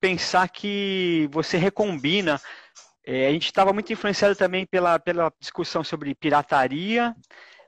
[0.00, 2.40] pensar que você recombina.
[3.04, 7.14] É, a gente estava muito influenciado também pela, pela discussão sobre pirataria,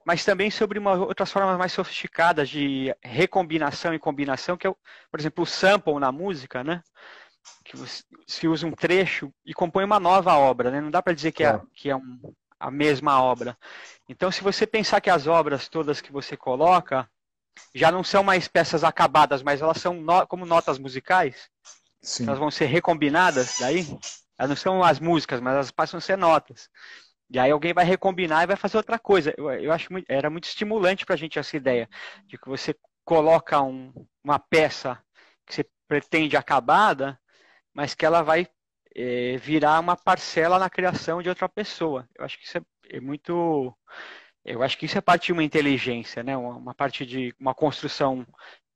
[0.07, 4.75] mas também sobre uma, outras formas mais sofisticadas de recombinação e combinação, que é,
[5.11, 6.83] por exemplo, o sample na música, né?
[7.65, 10.81] que você usa um trecho e compõe uma nova obra, né?
[10.81, 12.19] Não dá para dizer que é, que é um,
[12.59, 13.57] a mesma obra.
[14.09, 17.09] Então, se você pensar que as obras todas que você coloca
[17.75, 21.49] já não são mais peças acabadas, mas elas são no, como notas musicais,
[22.03, 22.27] Sim.
[22.27, 23.87] elas vão ser recombinadas daí.
[24.39, 26.69] Elas não são as músicas, mas elas passam a ser notas.
[27.31, 29.35] E aí alguém vai recombinar e vai fazer outra coisa.
[29.37, 31.89] Eu, eu acho muito, era muito estimulante para a gente essa ideia
[32.27, 33.93] de que você coloca um,
[34.23, 34.99] uma peça
[35.47, 37.19] que você pretende acabada
[37.75, 38.47] mas que ela vai
[38.95, 42.09] é, virar uma parcela na criação de outra pessoa.
[42.15, 43.77] Eu acho que isso é, é muito.
[44.45, 46.37] Eu acho que isso é parte de uma inteligência, né?
[46.37, 48.27] uma, uma parte de uma construção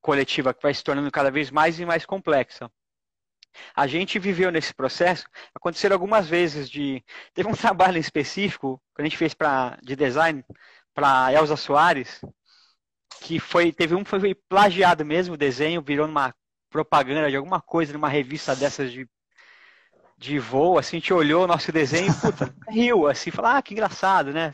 [0.01, 2.69] coletiva que vai se tornando cada vez mais e mais complexa.
[3.75, 7.03] A gente viveu nesse processo, aconteceram algumas vezes de.
[7.33, 10.43] Teve um trabalho específico que a gente fez pra, de design
[10.93, 12.21] para Elza Soares,
[13.21, 13.71] que foi.
[13.71, 16.33] Teve um foi plagiado mesmo, o desenho, virou numa
[16.69, 19.07] propaganda de alguma coisa numa revista dessas de,
[20.17, 23.73] de voo, assim, a gente olhou o nosso desenho puta, riu, assim, falou, ah, que
[23.73, 24.53] engraçado, né?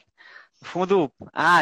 [0.65, 1.61] No fundo, ah,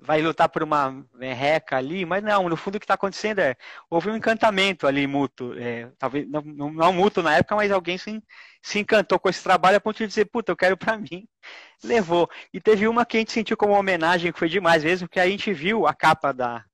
[0.00, 3.56] vai lutar por uma reca ali, mas não, no fundo o que está acontecendo é,
[3.90, 8.22] houve um encantamento ali mútuo, é, talvez, não, não, mútuo na época, mas alguém se,
[8.62, 11.26] se encantou com esse trabalho a ponto de dizer, puta, eu quero para mim,
[11.82, 12.30] levou.
[12.52, 15.26] E teve uma que a gente sentiu como homenagem, que foi demais mesmo, que a
[15.26, 16.64] gente viu a capa da,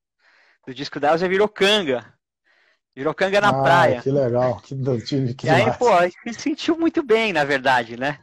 [0.67, 2.13] do disco dela, já virou canga,
[2.93, 4.01] Virou canga na ah, praia.
[4.01, 4.75] Que legal, que,
[5.33, 8.19] que E aí, pô, a gente sentiu muito bem, na verdade, né?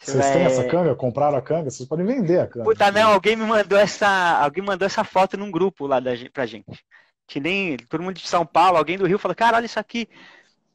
[0.00, 0.94] Vocês têm essa canga?
[0.94, 1.70] Compraram a canga?
[1.70, 2.64] Vocês podem vender a canga.
[2.64, 4.08] Puta, não, alguém me mandou essa.
[4.42, 6.84] Alguém mandou essa foto num grupo lá da, pra gente.
[7.26, 10.08] Que nem todo mundo de São Paulo, alguém do Rio falou, cara, olha isso aqui.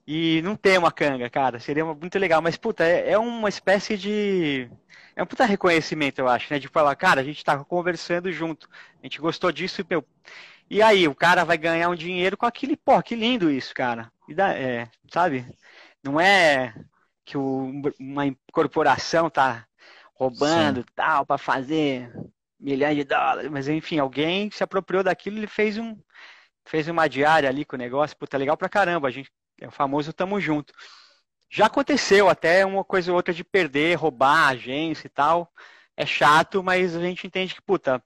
[0.08, 1.60] E não tem uma canga, cara.
[1.60, 2.40] Seria muito legal.
[2.40, 4.70] Mas, puta, é, é uma espécie de.
[5.16, 6.60] É um puta reconhecimento, eu acho, né?
[6.60, 8.70] De falar, cara, a gente tá conversando junto.
[9.02, 10.06] A gente gostou disso e, meu,
[10.70, 14.12] e aí, o cara vai ganhar um dinheiro com aquele, pô, que lindo isso, cara.
[14.28, 15.46] E dá, é, sabe?
[16.04, 16.74] Não é
[17.26, 19.68] que o, uma corporação tá
[20.14, 20.88] roubando Sim.
[20.96, 22.12] tal para fazer
[22.60, 25.98] milhões de dólares, mas enfim, alguém se apropriou daquilo, ele fez um
[26.68, 29.72] fez uma diária ali com o negócio, puta, legal pra caramba, a gente é o
[29.72, 30.74] famoso tamo junto.
[31.50, 35.52] Já aconteceu até uma coisa ou outra de perder, roubar agência e tal.
[35.96, 38.04] É chato, mas a gente entende que, puta,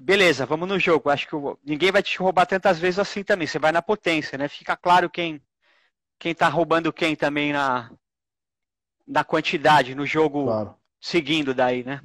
[0.00, 1.10] beleza, vamos no jogo.
[1.10, 3.46] Acho que ninguém vai te roubar tantas vezes assim também.
[3.46, 4.48] Você vai na potência, né?
[4.48, 5.40] Fica claro quem
[6.18, 7.90] quem tá roubando quem também na
[9.06, 10.76] na quantidade no jogo claro.
[11.00, 12.00] seguindo daí, né?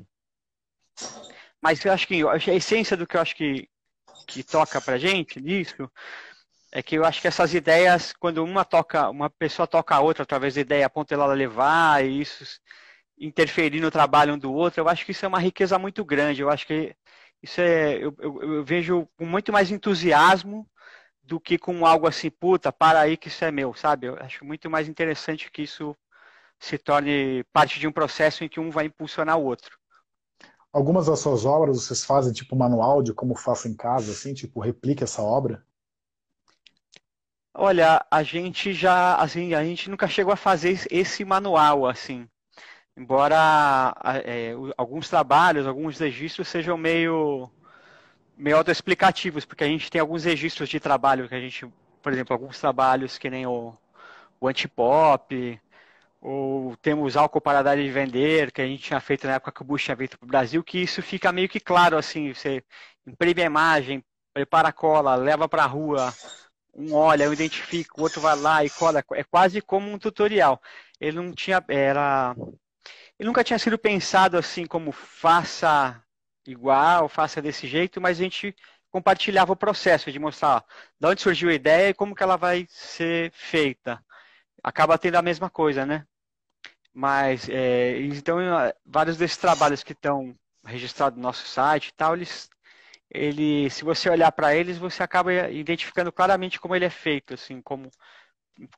[1.61, 3.69] Mas eu acho que a essência do que eu acho que
[4.27, 5.89] que toca pra gente nisso
[6.71, 10.23] é que eu acho que essas ideias, quando uma toca, uma pessoa toca a outra
[10.23, 12.59] através da ideia, a ponto ela levar e isso
[13.17, 16.41] interferir no trabalho um do outro, eu acho que isso é uma riqueza muito grande.
[16.41, 16.95] Eu acho que
[17.41, 20.69] isso é, eu, eu, eu, vejo com muito mais entusiasmo
[21.23, 24.07] do que com algo assim, puta, para aí que isso é meu, sabe?
[24.07, 25.95] Eu acho muito mais interessante que isso
[26.59, 29.77] se torne parte de um processo em que um vai impulsionar o outro.
[30.71, 34.59] Algumas das suas obras vocês fazem tipo manual de como faço em casa, assim, tipo
[34.59, 35.65] replique essa obra?
[37.53, 42.29] Olha, a gente já, assim, a gente nunca chegou a fazer esse manual, assim
[42.97, 47.49] embora é, alguns trabalhos, alguns registros sejam meio,
[48.35, 51.67] meio autoexplicativos, porque a gente tem alguns registros de trabalho que a gente,
[52.01, 53.73] por exemplo, alguns trabalhos que nem o,
[54.41, 55.61] o antipop,
[56.21, 59.61] ou temos álcool para dar e vender, que a gente tinha feito na época que
[59.61, 62.63] o Bush tinha feito para o Brasil, que isso fica meio que claro, assim, você
[63.05, 64.03] imprime a imagem,
[64.33, 66.13] prepara a cola, leva para a rua,
[66.73, 70.61] um olha, um identifica, o outro vai lá e cola, é quase como um tutorial.
[70.99, 72.35] Ele não tinha, era
[73.19, 76.01] ele nunca tinha sido pensado assim como faça
[76.45, 78.55] igual, faça desse jeito, mas a gente
[78.91, 80.63] compartilhava o processo de mostrar
[80.99, 84.03] de onde surgiu a ideia e como que ela vai ser feita.
[84.67, 86.05] Acaba tendo a mesma coisa, né?
[86.93, 88.37] Mas, é, então,
[88.85, 92.49] vários desses trabalhos que estão registrado no nosso site e tal, eles,
[93.09, 97.61] ele, se você olhar para eles, você acaba identificando claramente como ele é feito, assim,
[97.61, 97.89] como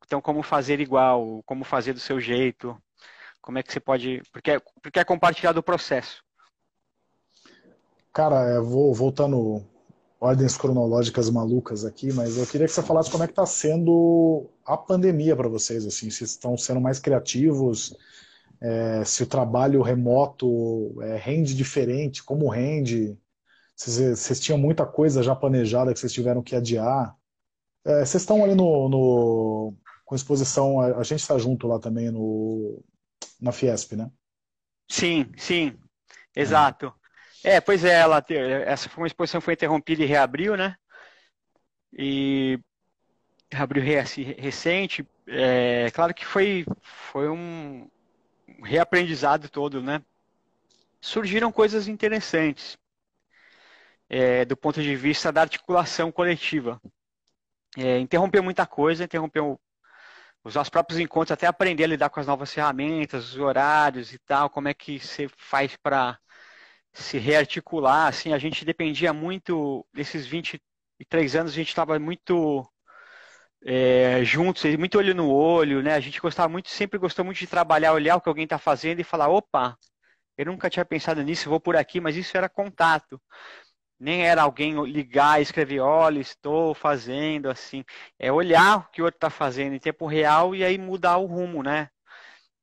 [0.05, 2.79] então como fazer igual, como fazer do seu jeito,
[3.41, 6.23] como é que você pode, porque é, porque é compartilhado o processo.
[8.13, 9.65] Cara, eu vou voltando
[10.19, 14.49] ordens cronológicas malucas aqui, mas eu queria que você falasse como é que está sendo
[14.65, 17.95] a pandemia para vocês, assim, se estão sendo mais criativos,
[18.61, 23.17] é, se o trabalho remoto é, rende diferente, como rende,
[23.75, 27.15] se vocês tinham muita coisa já planejada que vocês tiveram que adiar.
[27.85, 32.11] É, vocês estão ali no, no, com exposição, a, a gente está junto lá também
[32.11, 32.83] no,
[33.39, 34.11] na Fiesp, né?
[34.91, 35.77] Sim, sim,
[36.35, 36.93] exato.
[37.43, 38.23] É, pois é, ela,
[38.65, 40.75] essa foi uma exposição foi interrompida e reabriu, né?
[41.93, 42.59] E
[43.51, 45.07] reabriu recente.
[45.27, 47.89] É, claro que foi, foi um
[48.63, 50.01] reaprendizado todo, né?
[51.01, 52.77] Surgiram coisas interessantes
[54.09, 56.81] é, do ponto de vista da articulação coletiva.
[57.77, 59.59] É, interrompeu muita coisa, interrompeu
[60.43, 64.17] os nossos próprios encontros, até aprender a lidar com as novas ferramentas, os horários e
[64.19, 66.17] tal, como é que você faz para
[66.93, 72.67] se rearticular, assim, a gente dependia muito, desses 23 anos, a gente estava muito
[73.65, 75.93] é, juntos, muito olho no olho, né?
[75.95, 78.99] A gente gostava muito, sempre gostou muito de trabalhar, olhar o que alguém está fazendo
[78.99, 79.77] e falar, opa,
[80.37, 83.21] eu nunca tinha pensado nisso, vou por aqui, mas isso era contato.
[83.99, 87.83] Nem era alguém ligar e escrever, olha, estou fazendo assim.
[88.17, 91.25] É olhar o que o outro está fazendo em tempo real e aí mudar o
[91.25, 91.89] rumo, né?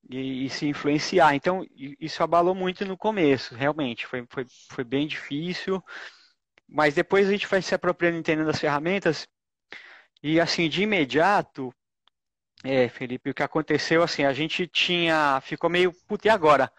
[0.08, 1.34] E, e, se influenciar.
[1.34, 1.64] Então,
[2.00, 4.06] isso abalou muito no começo, realmente.
[4.06, 5.82] Foi, foi, foi bem difícil.
[6.68, 9.28] Mas depois a gente vai se apropriando, entendendo as ferramentas.
[10.22, 11.72] E, assim, de imediato,
[12.64, 15.40] é, Felipe, o que aconteceu, assim, a gente tinha.
[15.42, 15.92] Ficou meio.
[16.06, 16.70] Puta, e agora?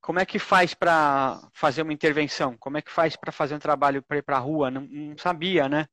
[0.00, 2.56] Como é que faz para fazer uma intervenção?
[2.56, 4.70] Como é que faz para fazer um trabalho para ir para a rua?
[4.70, 5.86] Não, não, sabia, né?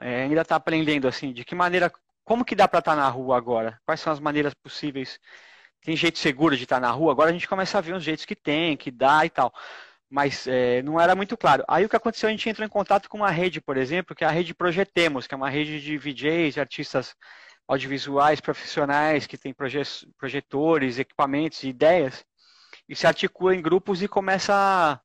[0.00, 1.92] É, ainda está aprendendo, assim, de que maneira.
[2.24, 3.80] Como que dá para estar tá na rua agora?
[3.84, 5.18] Quais são as maneiras possíveis
[5.82, 8.24] tem jeito seguro de estar na rua, agora a gente começa a ver os jeitos
[8.24, 9.52] que tem, que dá e tal.
[10.08, 11.64] Mas é, não era muito claro.
[11.66, 14.24] Aí o que aconteceu, a gente entrou em contato com uma rede, por exemplo, que
[14.24, 17.16] é a rede Projetemos, que é uma rede de VJs, artistas
[17.66, 19.54] audiovisuais profissionais, que tem
[20.18, 22.24] projetores, equipamentos e ideias,
[22.88, 25.00] e se articula em grupos e começa a,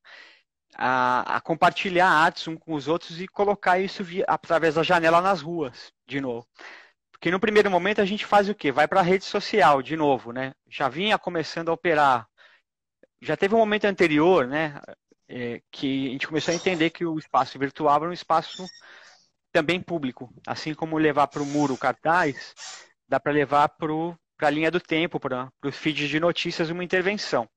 [0.76, 5.20] a, a compartilhar artes uns com os outros e colocar isso via, através da janela
[5.20, 6.46] nas ruas, de novo.
[7.18, 8.70] Porque no primeiro momento a gente faz o quê?
[8.70, 10.54] Vai para a rede social de novo, né?
[10.68, 12.28] Já vinha começando a operar.
[13.20, 14.80] Já teve um momento anterior, né?
[15.28, 18.64] É, que a gente começou a entender que o espaço virtual era um espaço
[19.52, 20.32] também público.
[20.46, 22.54] Assim como levar para o muro cartaz,
[23.08, 27.48] dá para levar para a linha do tempo, para os feeds de notícias, uma intervenção.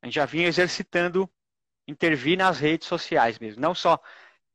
[0.00, 1.30] A gente já vinha exercitando
[1.86, 3.60] intervir nas redes sociais mesmo.
[3.60, 4.00] Não só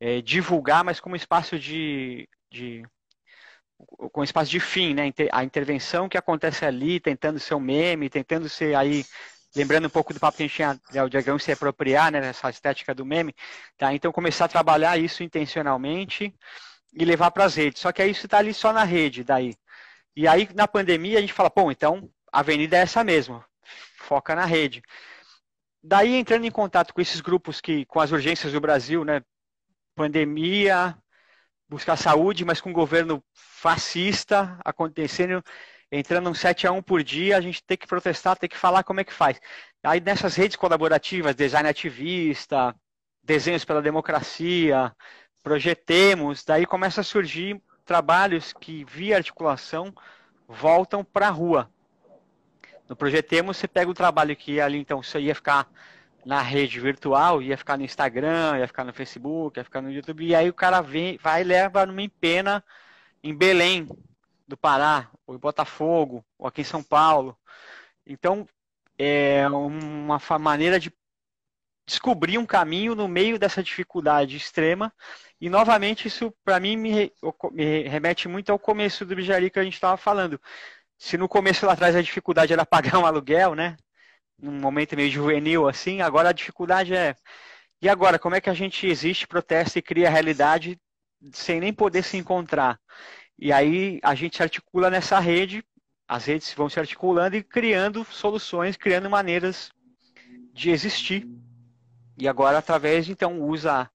[0.00, 2.84] é, divulgar, mas como espaço de, de
[4.12, 5.12] com espaço de fim, né?
[5.32, 9.04] A intervenção que acontece ali, tentando ser um meme, tentando ser aí,
[9.54, 12.26] lembrando um pouco do papo que a gente tinha, o Diagão se apropriar, né?
[12.26, 13.34] Essa estética do meme,
[13.76, 13.94] tá?
[13.94, 16.34] Então começar a trabalhar isso intencionalmente
[16.92, 17.82] e levar para as redes.
[17.82, 19.54] Só que aí isso está ali só na rede, daí.
[20.14, 23.44] E aí na pandemia a gente fala, bom, então a avenida é essa mesmo,
[23.98, 24.82] foca na rede.
[25.82, 29.22] Daí entrando em contato com esses grupos que, com as urgências do Brasil, né?
[29.94, 30.96] Pandemia,
[31.68, 35.42] buscar saúde, mas com um governo fascista acontecendo,
[35.90, 38.84] entrando um 7 a 1 por dia, a gente tem que protestar, tem que falar
[38.84, 39.40] como é que faz.
[39.82, 42.74] Aí nessas redes colaborativas, design ativista,
[43.22, 44.92] desenhos pela democracia,
[45.42, 49.94] projetemos, daí começa a surgir trabalhos que via articulação
[50.48, 51.70] voltam para a rua.
[52.88, 55.68] No projetemos você pega o trabalho que ali então você ia ficar
[56.26, 60.26] na rede virtual, ia ficar no Instagram, ia ficar no Facebook, ia ficar no YouTube,
[60.26, 62.64] e aí o cara vem, vai e leva numa empena
[63.22, 63.88] em Belém
[64.46, 67.38] do Pará, ou em Botafogo, ou aqui em São Paulo.
[68.04, 68.46] Então,
[68.98, 70.92] é uma maneira de
[71.86, 74.92] descobrir um caminho no meio dessa dificuldade extrema.
[75.40, 77.12] E, novamente, isso, para mim, me,
[77.52, 80.40] me, remete muito ao começo do Bijari que a gente estava falando.
[80.98, 83.76] Se no começo lá atrás a dificuldade era pagar um aluguel, né?
[84.38, 87.16] Num momento meio juvenil assim, agora a dificuldade é
[87.80, 90.80] e agora, como é que a gente existe, protesta e cria realidade
[91.32, 92.80] sem nem poder se encontrar?
[93.38, 95.62] E aí a gente se articula nessa rede,
[96.08, 99.70] as redes vão se articulando e criando soluções, criando maneiras
[100.54, 101.28] de existir.
[102.18, 103.90] E agora, através, então, usa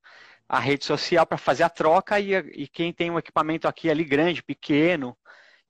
[0.47, 4.03] a rede social para fazer a troca e, e, quem tem um equipamento aqui ali
[4.03, 5.17] grande, pequeno,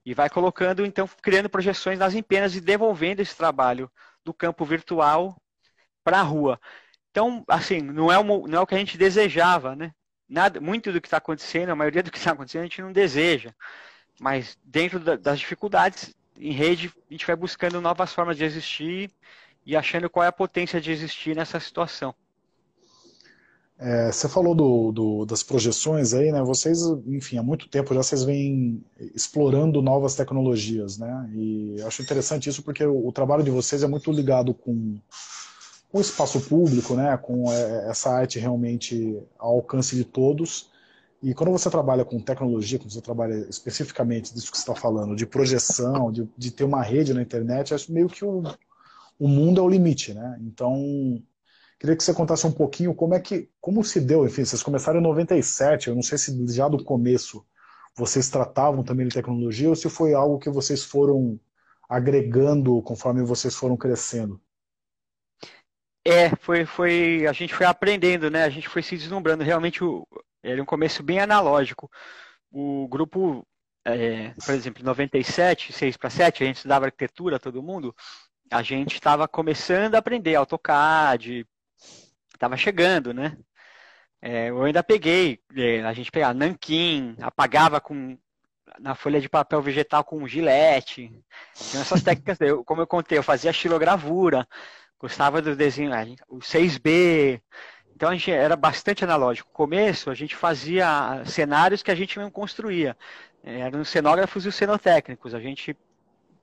[0.05, 3.89] e vai colocando, então, criando projeções nas empenas e devolvendo esse trabalho
[4.23, 5.35] do campo virtual
[6.03, 6.59] para a rua.
[7.11, 9.93] Então, assim, não é, uma, não é o que a gente desejava, né?
[10.27, 12.91] Nada, muito do que está acontecendo, a maioria do que está acontecendo a gente não
[12.91, 13.53] deseja.
[14.19, 19.11] Mas dentro da, das dificuldades, em rede, a gente vai buscando novas formas de existir
[19.65, 22.15] e achando qual é a potência de existir nessa situação.
[23.83, 26.39] É, você falou do, do, das projeções aí, né?
[26.43, 31.31] Vocês, enfim, há muito tempo já vocês vêm explorando novas tecnologias, né?
[31.33, 34.99] E acho interessante isso porque o, o trabalho de vocês é muito ligado com,
[35.91, 37.17] com o espaço público, né?
[37.17, 40.69] Com é, essa arte realmente ao alcance de todos.
[41.23, 45.15] E quando você trabalha com tecnologia, quando você trabalha especificamente disso que você está falando,
[45.15, 48.43] de projeção, de, de ter uma rede na internet, acho meio que o,
[49.17, 50.39] o mundo é o limite, né?
[50.39, 51.19] Então
[51.81, 54.99] Queria que você contasse um pouquinho como é que, como se deu, enfim, vocês começaram
[54.99, 57.43] em 97, eu não sei se já do começo
[57.95, 61.39] vocês tratavam também de tecnologia ou se foi algo que vocês foram
[61.89, 64.39] agregando conforme vocês foram crescendo.
[66.05, 68.43] É, foi, foi, a gente foi aprendendo, né?
[68.43, 69.43] A gente foi se deslumbrando.
[69.43, 70.07] Realmente, o,
[70.43, 71.89] era um começo bem analógico.
[72.51, 73.43] O grupo,
[73.83, 77.95] é, por exemplo, em 97, 6 para 7, a gente estudava arquitetura, todo mundo.
[78.51, 81.43] A gente estava começando a aprender AutoCAD,
[82.41, 83.37] estava chegando, né?
[84.19, 88.17] É, eu ainda peguei, é, a gente pegava nanquim, apagava com
[88.79, 91.11] na folha de papel vegetal com gilete.
[91.53, 94.47] Tinha essas técnicas, eu, como eu contei, eu fazia xilogravura,
[94.99, 95.91] gostava do desenho,
[96.27, 97.41] o 6B.
[97.95, 99.49] Então a gente era bastante analógico.
[99.49, 102.97] No começo a gente fazia cenários que a gente não construía.
[103.43, 105.35] Eram cenógrafos e cenotécnicos.
[105.35, 105.77] A gente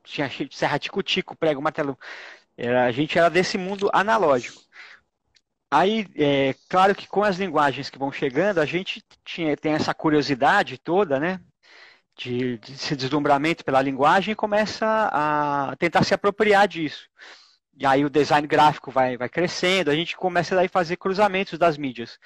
[0.04, 1.98] tinha serra tico-tico, prego, martelo.
[2.56, 4.68] Era, a gente era desse mundo analógico.
[5.70, 9.92] Aí, é claro que com as linguagens que vão chegando, a gente tinha, tem essa
[9.92, 11.40] curiosidade toda, né?
[12.16, 17.08] De, de esse deslumbramento pela linguagem e começa a tentar se apropriar disso.
[17.78, 21.78] E aí o design gráfico vai, vai crescendo, a gente começa a fazer cruzamentos das
[21.78, 22.18] mídias.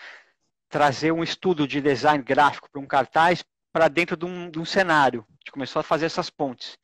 [0.71, 4.65] Trazer um estudo de design gráfico para um cartaz para dentro de um, de um,
[4.65, 5.27] cenário.
[5.29, 6.79] A gente começou a fazer essas pontes.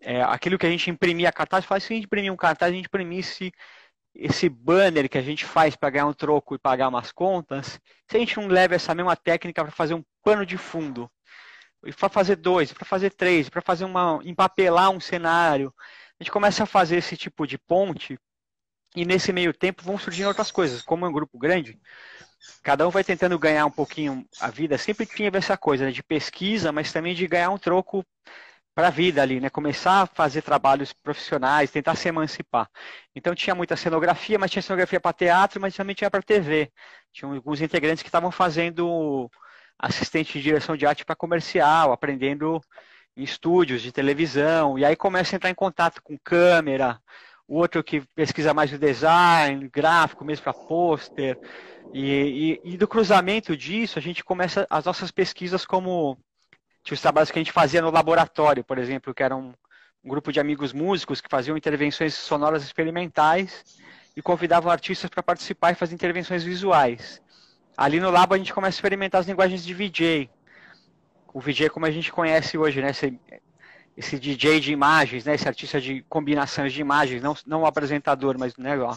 [0.00, 2.74] É, aquilo que a gente imprimia cartaz, faz se a gente imprimir um cartaz, a
[2.74, 3.52] gente imprimisse
[4.14, 8.16] esse banner que a gente faz para ganhar um troco e pagar umas contas, se
[8.16, 11.10] a gente não leva essa mesma técnica para fazer um pano de fundo,
[11.98, 15.74] para fazer dois, para fazer três, para fazer uma empapelar um cenário,
[16.18, 18.18] a gente começa a fazer esse tipo de ponte
[18.94, 21.78] e nesse meio tempo vão surgindo outras coisas, como é um grupo grande,
[22.62, 26.02] cada um vai tentando ganhar um pouquinho a vida, sempre tinha essa coisa né, de
[26.02, 28.04] pesquisa, mas também de ganhar um troco
[28.74, 29.48] para a vida ali, né?
[29.48, 32.68] Começar a fazer trabalhos profissionais, tentar se emancipar.
[33.14, 36.72] Então tinha muita cenografia, mas tinha cenografia para teatro, mas também tinha para TV.
[37.12, 39.30] Tinha alguns integrantes que estavam fazendo
[39.78, 42.60] assistente de direção de arte para comercial, aprendendo
[43.16, 47.00] em estúdios de televisão, e aí começa a entrar em contato com câmera,
[47.46, 51.38] o outro que pesquisa mais o design, gráfico mesmo para pôster,
[51.92, 56.18] e, e, e do cruzamento disso a gente começa as nossas pesquisas como
[56.84, 59.52] tinha os trabalhos que a gente fazia no laboratório, por exemplo, que era um,
[60.04, 63.80] grupo de amigos músicos que faziam intervenções sonoras experimentais
[64.14, 67.22] e convidavam artistas para participar e fazer intervenções visuais.
[67.76, 70.30] Ali no labo a gente começa a experimentar as linguagens de VJ.
[71.32, 72.90] O VJ como a gente conhece hoje, né?
[72.90, 73.18] Esse,
[73.96, 75.34] esse DJ de imagens, né?
[75.34, 78.94] Esse artista de combinações de imagens, não, não o apresentador, mas né, ó,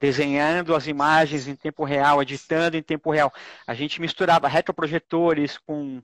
[0.00, 3.32] desenhando as imagens em tempo real, editando em tempo real.
[3.66, 6.02] A gente misturava retroprojetores com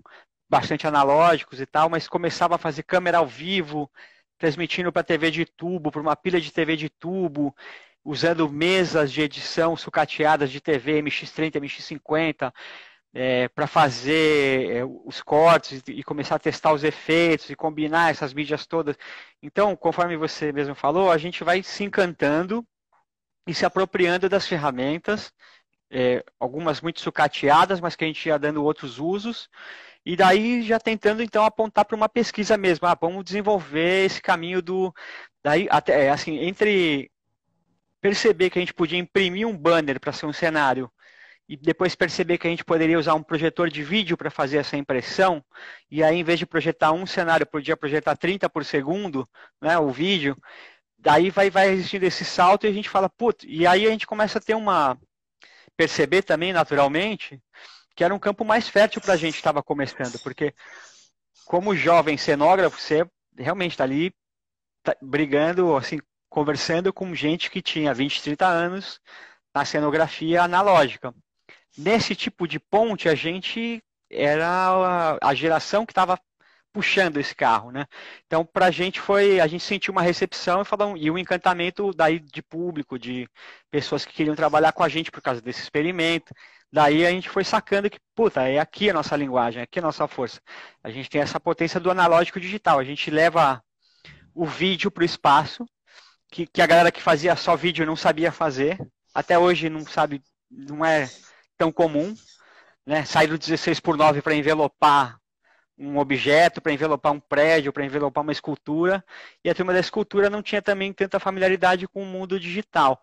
[0.49, 3.90] bastante analógicos e tal, mas começava a fazer câmera ao vivo,
[4.38, 7.55] transmitindo para TV de tubo, para uma pilha de TV de tubo,
[8.05, 12.53] usando mesas de edição sucateadas de TV MX30, MX50,
[13.12, 18.34] é, para fazer é, os cortes e começar a testar os efeitos e combinar essas
[18.34, 18.97] mídias todas.
[19.42, 22.64] Então, conforme você mesmo falou, a gente vai se encantando
[23.47, 25.32] e se apropriando das ferramentas,
[25.90, 29.49] é, algumas muito sucateadas, mas que a gente ia dando outros usos,
[30.07, 32.86] e daí já tentando então apontar para uma pesquisa mesmo.
[32.86, 34.94] Ah, vamos desenvolver esse caminho do.
[35.42, 37.11] Daí, até, é, assim, entre
[38.00, 40.88] perceber que a gente podia imprimir um banner para ser um cenário
[41.48, 44.76] e depois perceber que a gente poderia usar um projetor de vídeo para fazer essa
[44.76, 45.44] impressão,
[45.90, 49.28] e aí em vez de projetar um cenário, podia projetar 30 por segundo,
[49.61, 50.36] né, o vídeo,
[50.98, 54.07] daí vai, vai existindo esse salto e a gente fala, putz, e aí a gente
[54.07, 54.98] começa a ter uma,
[55.76, 57.40] perceber também naturalmente,
[57.97, 60.55] que era um campo mais fértil para a gente que estava começando, porque
[61.47, 64.14] como jovem cenógrafo, você realmente está ali
[64.82, 69.01] tá brigando, assim, conversando com gente que tinha 20, 30 anos
[69.55, 71.14] na cenografia analógica.
[71.76, 76.20] Nesse tipo de ponte, a gente era a, geração que estava
[76.72, 77.86] puxando esse carro, né?
[78.26, 81.90] Então, para a gente foi, a gente sentiu uma recepção e falou, e um encantamento
[81.94, 83.26] daí de público, de
[83.70, 86.34] pessoas que queriam trabalhar com a gente por causa desse experimento.
[86.76, 89.82] Daí a gente foi sacando que, puta, é aqui a nossa linguagem, é aqui a
[89.82, 90.42] nossa força.
[90.84, 92.78] A gente tem essa potência do analógico digital.
[92.78, 93.64] A gente leva
[94.34, 95.64] o vídeo para o espaço,
[96.30, 98.76] que, que a galera que fazia só vídeo não sabia fazer.
[99.14, 101.08] Até hoje não sabe, não é
[101.56, 102.14] tão comum.
[102.84, 103.06] Né?
[103.06, 105.18] Sair do 16 por 9 para envelopar
[105.78, 109.02] um objeto, para envelopar um prédio, para envelopar uma escultura.
[109.42, 113.02] E a turma da escultura não tinha também tanta familiaridade com o mundo digital.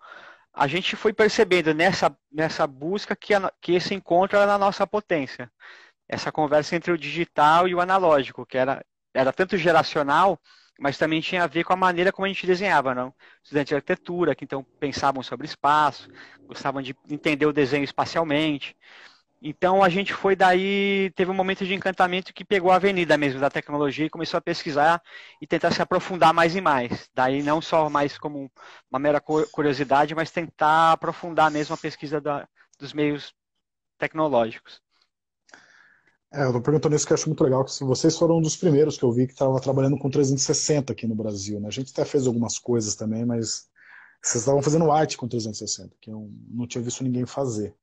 [0.53, 4.85] A gente foi percebendo nessa, nessa busca que, a, que esse encontro era na nossa
[4.85, 5.51] potência.
[6.07, 10.39] Essa conversa entre o digital e o analógico, que era, era tanto geracional,
[10.79, 13.13] mas também tinha a ver com a maneira como a gente desenhava, não?
[13.43, 16.09] Estudantes de arquitetura, que então pensavam sobre espaço,
[16.41, 18.75] gostavam de entender o desenho espacialmente.
[19.45, 23.41] Então a gente foi daí, teve um momento de encantamento que pegou a avenida mesmo
[23.41, 25.03] da tecnologia e começou a pesquisar
[25.41, 27.09] e tentar se aprofundar mais e mais.
[27.13, 28.49] Daí não só mais como
[28.89, 32.47] uma mera curiosidade, mas tentar aprofundar mesmo a pesquisa da,
[32.79, 33.33] dos meios
[33.97, 34.79] tecnológicos.
[36.31, 38.55] É, eu tô perguntando isso que eu acho muito legal, que vocês foram um dos
[38.55, 41.67] primeiros que eu vi que estava trabalhando com 360 aqui no Brasil, né?
[41.67, 43.67] A gente até fez algumas coisas também, mas
[44.23, 47.75] vocês estavam fazendo arte com 360, que eu não tinha visto ninguém fazer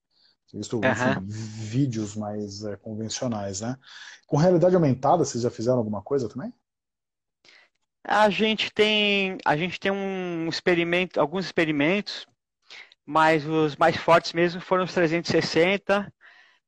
[0.53, 0.91] visto uhum.
[0.91, 3.77] enfim, vídeos mais é, convencionais, né?
[4.27, 6.53] Com realidade aumentada, vocês já fizeram alguma coisa também?
[8.05, 12.27] A gente tem, a gente tem um experimento, alguns experimentos,
[13.05, 16.13] mas os mais fortes mesmo foram os 360,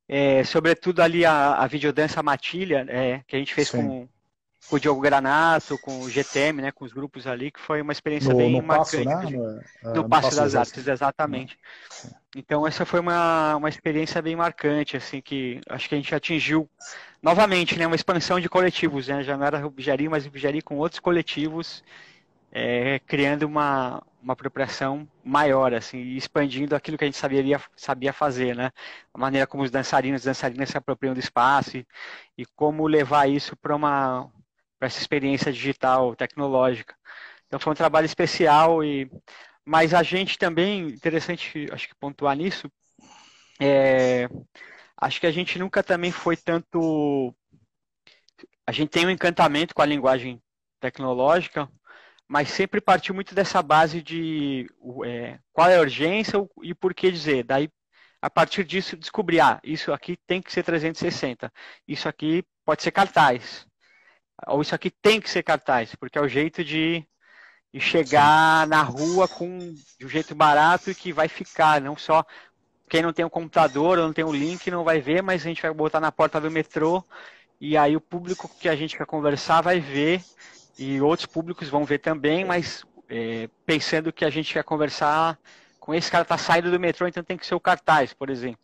[0.09, 3.87] é, sobretudo ali a, a videodança matilha, é, que a gente fez Sim.
[3.87, 4.09] com
[4.68, 7.92] com o Diogo Granato, com o GTM, né, com os grupos ali, que foi uma
[7.92, 9.04] experiência no, bem no marcante.
[9.04, 9.36] Passo, né?
[9.82, 11.58] No, no, no Passo das Artes, exatamente.
[12.34, 16.68] Então essa foi uma, uma experiência bem marcante, assim, que acho que a gente atingiu
[17.22, 21.00] novamente, né, uma expansão de coletivos, né, já não era Rubjari, mas Rubjari com outros
[21.00, 21.82] coletivos,
[22.50, 28.54] é, criando uma, uma apropriação maior, assim, expandindo aquilo que a gente sabia, sabia fazer,
[28.54, 28.70] né,
[29.12, 31.86] a maneira como os dançarinos e dançarinas se apropriam do espaço e,
[32.38, 34.30] e como levar isso para uma
[34.83, 36.93] para essa experiência digital, tecnológica.
[37.47, 39.09] Então foi um trabalho especial e
[39.64, 42.68] mas a gente também interessante, acho que pontuar nisso,
[43.61, 44.28] é,
[45.01, 47.33] acho que a gente nunca também foi tanto
[48.66, 50.43] a gente tem um encantamento com a linguagem
[50.80, 51.68] tecnológica,
[52.26, 54.66] mas sempre partiu muito dessa base de
[55.05, 57.45] é, qual é a urgência e por que dizer.
[57.45, 57.68] Daí,
[58.20, 61.53] a partir disso, descobrir, ah, isso aqui tem que ser 360,
[61.87, 63.64] isso aqui pode ser cartaz
[64.47, 67.05] ou isso aqui tem que ser cartaz, porque é o jeito de,
[67.72, 68.70] de chegar Sim.
[68.70, 69.59] na rua com
[69.99, 72.24] de um jeito barato e que vai ficar, não só
[72.88, 75.49] quem não tem um computador ou não tem um link não vai ver, mas a
[75.49, 77.05] gente vai botar na porta do metrô
[77.61, 80.22] e aí o público que a gente quer conversar vai ver
[80.78, 85.38] e outros públicos vão ver também, mas é, pensando que a gente quer conversar
[85.78, 88.62] com esse cara tá saindo do metrô, então tem que ser o cartaz, por exemplo.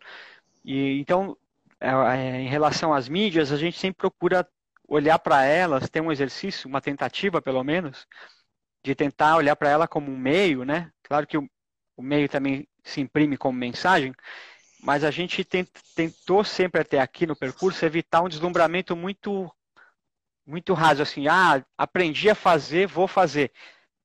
[0.64, 1.36] E então,
[1.80, 4.46] é, é em relação às mídias, a gente sempre procura
[4.88, 8.06] olhar para elas, ter um exercício, uma tentativa pelo menos,
[8.82, 10.90] de tentar olhar para ela como um meio, né?
[11.02, 11.46] Claro que o,
[11.96, 14.14] o, meio também se imprime como mensagem,
[14.82, 19.52] mas a gente tent, tentou sempre até aqui no percurso evitar um deslumbramento muito
[20.46, 23.52] muito raso, assim, ah, aprendi a fazer, vou fazer.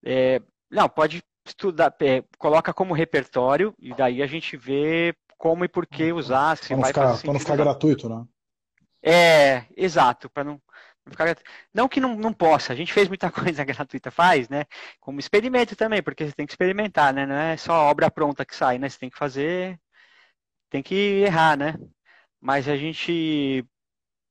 [0.03, 5.69] É, não, pode estudar, é, coloca como repertório e daí a gente vê como e
[5.69, 8.25] por que usar, se vai ficar, fazer Para não ficar gratuito, né?
[9.03, 10.61] É, exato, para não
[11.73, 14.65] não que não, não possa, a gente fez muita coisa gratuita, faz, né?
[14.99, 17.25] Como experimento também, porque você tem que experimentar, né?
[17.25, 18.89] Não é só obra pronta que sai, né?
[18.89, 19.79] Você tem que fazer,
[20.69, 21.75] tem que errar, né?
[22.41, 23.65] Mas a gente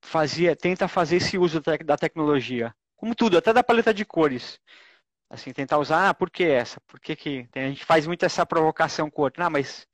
[0.05, 4.61] fazia, tenta fazer esse uso da tecnologia, como tudo, até da paleta de cores.
[5.31, 6.81] Assim, tentar usar, ah, por que essa?
[6.83, 9.43] Por que, que a gente faz muito essa provocação com o outro?
[9.43, 9.87] Ah, mas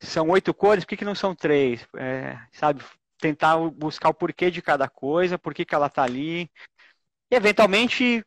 [0.00, 1.86] são oito cores, por que, que não são três?
[1.96, 2.84] É, sabe?
[3.18, 6.50] Tentar buscar o porquê de cada coisa, por que, ela está ali.
[7.30, 8.24] E eventualmente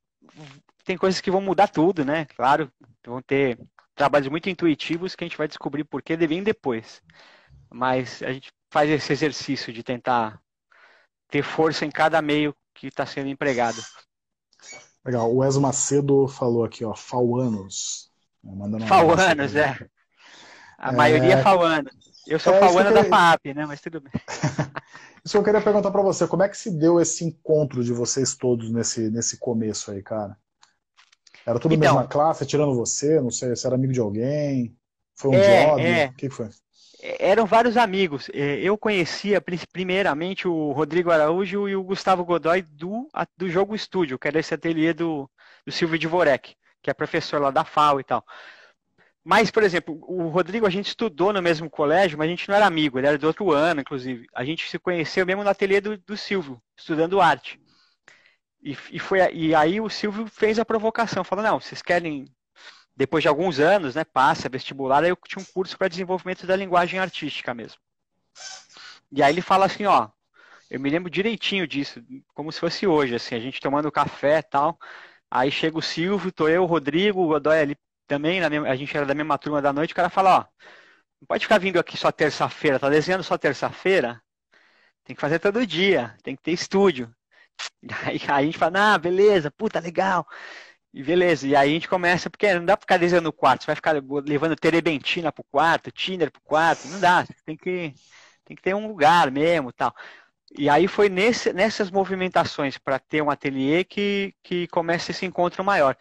[0.84, 2.26] tem coisas que vão mudar tudo, né?
[2.26, 2.72] Claro,
[3.06, 3.60] vão ter
[3.96, 7.02] trabalhos muito intuitivos que a gente vai descobrir por que devem depois.
[7.70, 10.40] Mas a gente faz esse exercício de tentar
[11.30, 13.82] ter força em cada meio que está sendo empregado.
[15.04, 15.32] Legal.
[15.32, 18.12] O Wes Macedo falou aqui, ó, Fauanos.
[18.88, 19.78] Fauanos, é.
[20.78, 20.96] A é...
[20.96, 22.11] maioria é Fauanos.
[22.32, 23.66] Eu sou é, Fauana da FAP, né?
[23.66, 24.12] Mas tudo bem.
[25.24, 26.28] isso que eu queria perguntar para você.
[26.28, 30.38] Como é que se deu esse encontro de vocês todos nesse, nesse começo aí, cara?
[31.46, 33.20] Era tudo então, mesma classe, tirando você?
[33.20, 34.76] Não sei se era amigo de alguém?
[35.16, 35.82] Foi um é, job?
[35.82, 36.06] É.
[36.08, 36.50] O que foi?
[37.20, 38.30] eram vários amigos.
[38.34, 44.20] É, eu conhecia primeiramente o Rodrigo Araújo e o Gustavo Godoy do, do Jogo Estúdio,
[44.20, 45.30] que era esse ateliê do,
[45.66, 48.24] do Silvio Dvorek, que é professor lá da FAO e tal.
[49.24, 52.56] Mas, por exemplo, o Rodrigo a gente estudou no mesmo colégio, mas a gente não
[52.56, 54.28] era amigo, ele era do outro ano, inclusive.
[54.34, 57.60] A gente se conheceu mesmo no ateliê do, do Silvio, estudando arte.
[58.64, 62.26] E, e, foi, e aí o Silvio fez a provocação, falou, não, vocês querem,
[62.96, 66.56] depois de alguns anos, né, passa vestibular, aí eu tinha um curso para desenvolvimento da
[66.56, 67.80] linguagem artística mesmo.
[69.12, 70.10] E aí ele fala assim, ó,
[70.70, 72.04] eu me lembro direitinho disso,
[72.34, 74.80] como se fosse hoje, assim, a gente tomando café e tal,
[75.30, 77.78] aí chega o Silvio, tô eu, o Rodrigo, o Godoy ali
[78.12, 80.46] também, a gente era da mesma turma da noite, o cara fala, ó,
[81.22, 84.22] não pode ficar vindo aqui só terça-feira, tá desenhando só terça-feira?
[85.06, 87.14] Tem que fazer todo dia, tem que ter estúdio.
[88.06, 90.28] Aí, aí a gente fala, ah, beleza, puta, legal.
[90.94, 93.62] E beleza, e aí a gente começa, porque não dá pra ficar desenhando no quarto,
[93.64, 93.94] você vai ficar
[94.26, 97.94] levando terebentina pro quarto, Tinder pro quarto, não dá, tem que,
[98.46, 99.96] tem que ter um lugar mesmo tal.
[100.58, 105.64] E aí foi nesse, nessas movimentações para ter um ateliê que, que começa esse encontro
[105.64, 105.98] maior.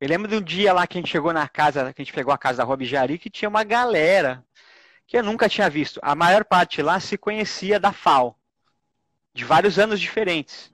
[0.00, 2.12] Eu lembro de um dia lá que a gente chegou na casa, que a gente
[2.12, 4.44] pegou a casa da Rob Jari, que tinha uma galera
[5.06, 5.98] que eu nunca tinha visto.
[6.02, 8.36] A maior parte lá se conhecia da FAO,
[9.32, 10.72] de vários anos diferentes.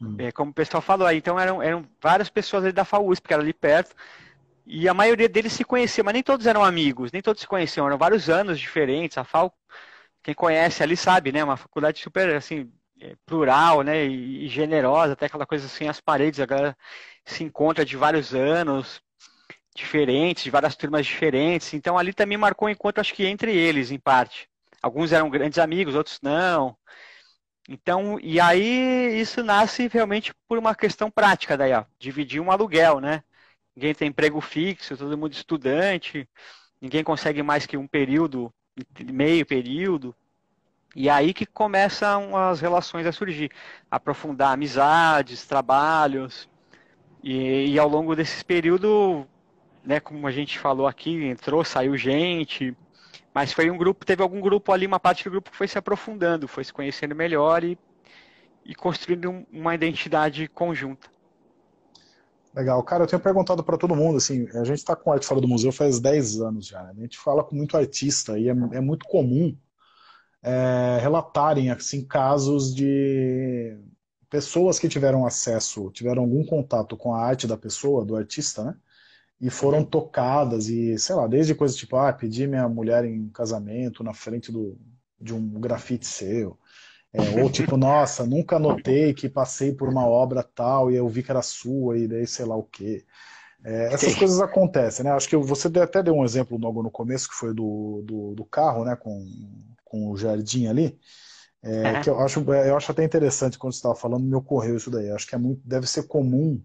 [0.00, 0.16] Hum.
[0.18, 3.34] É, como o pessoal falou aí, então eram, eram várias pessoas ali da FAO porque
[3.34, 3.96] era ali perto.
[4.64, 7.86] E a maioria deles se conhecia, mas nem todos eram amigos, nem todos se conheciam,
[7.86, 9.18] eram vários anos diferentes.
[9.18, 9.52] A FAO,
[10.22, 11.42] quem conhece ali sabe, né?
[11.42, 12.70] Uma faculdade super assim,
[13.00, 14.06] é, plural, né?
[14.06, 16.76] E, e generosa, até aquela coisa assim, as paredes, a galera
[17.24, 19.00] se encontra de vários anos
[19.74, 21.72] diferentes, de várias turmas diferentes.
[21.74, 24.48] Então ali também marcou um encontro, acho que entre eles, em parte.
[24.82, 26.76] Alguns eram grandes amigos, outros não.
[27.68, 32.98] Então, e aí isso nasce realmente por uma questão prática daí, ó, dividir um aluguel,
[32.98, 33.22] né?
[33.76, 36.28] Ninguém tem emprego fixo, todo mundo estudante,
[36.80, 38.52] ninguém consegue mais que um período,
[39.12, 40.14] meio período.
[40.96, 43.52] E aí que começam as relações a surgir,
[43.88, 46.49] aprofundar amizades, trabalhos.
[47.22, 49.26] E, e ao longo desse período,
[49.84, 52.76] né, como a gente falou aqui, entrou, saiu gente,
[53.34, 55.78] mas foi um grupo, teve algum grupo ali, uma parte do grupo que foi se
[55.78, 57.78] aprofundando, foi se conhecendo melhor e,
[58.64, 61.08] e construindo uma identidade conjunta.
[62.54, 62.82] Legal.
[62.82, 65.46] Cara, eu tenho perguntado para todo mundo, assim, a gente está com arte fora do
[65.46, 66.92] museu faz 10 anos já, né?
[66.98, 69.56] A gente fala com muito artista e é, é muito comum
[70.42, 73.78] é, relatarem, assim, casos de
[74.30, 78.74] pessoas que tiveram acesso, tiveram algum contato com a arte da pessoa, do artista, né?
[79.40, 79.84] E foram uhum.
[79.84, 84.52] tocadas e, sei lá, desde coisas tipo, ah, pedi minha mulher em casamento na frente
[84.52, 84.78] do,
[85.20, 86.58] de um grafite seu.
[87.12, 91.22] É, ou tipo, nossa, nunca notei que passei por uma obra tal e eu vi
[91.22, 93.04] que era sua e daí sei lá o quê.
[93.64, 95.10] É, essas coisas acontecem, né?
[95.10, 98.44] Acho que você até deu um exemplo logo no começo, que foi do, do, do
[98.44, 98.94] carro, né?
[98.94, 99.26] Com,
[99.84, 100.98] com o jardim ali.
[101.62, 102.00] É, é.
[102.00, 105.10] Que eu acho, eu acho até interessante quando você estava falando, me ocorreu isso daí.
[105.10, 106.62] Acho que é muito, deve ser comum,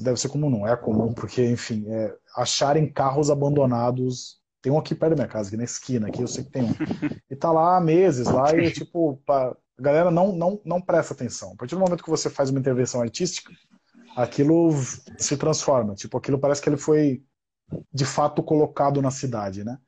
[0.00, 4.40] deve ser comum, não é comum, porque, enfim, é, acharem carros abandonados.
[4.62, 6.64] Tem um aqui perto da minha casa, aqui na esquina, aqui eu sei que tem
[6.64, 6.74] um.
[7.30, 11.14] E tá lá há meses, lá, e tipo, pra, a galera não, não, não presta
[11.14, 11.52] atenção.
[11.52, 13.50] A partir do momento que você faz uma intervenção artística,
[14.14, 14.70] aquilo
[15.16, 15.94] se transforma.
[15.94, 17.22] Tipo, aquilo parece que ele foi
[17.92, 19.78] de fato colocado na cidade, né?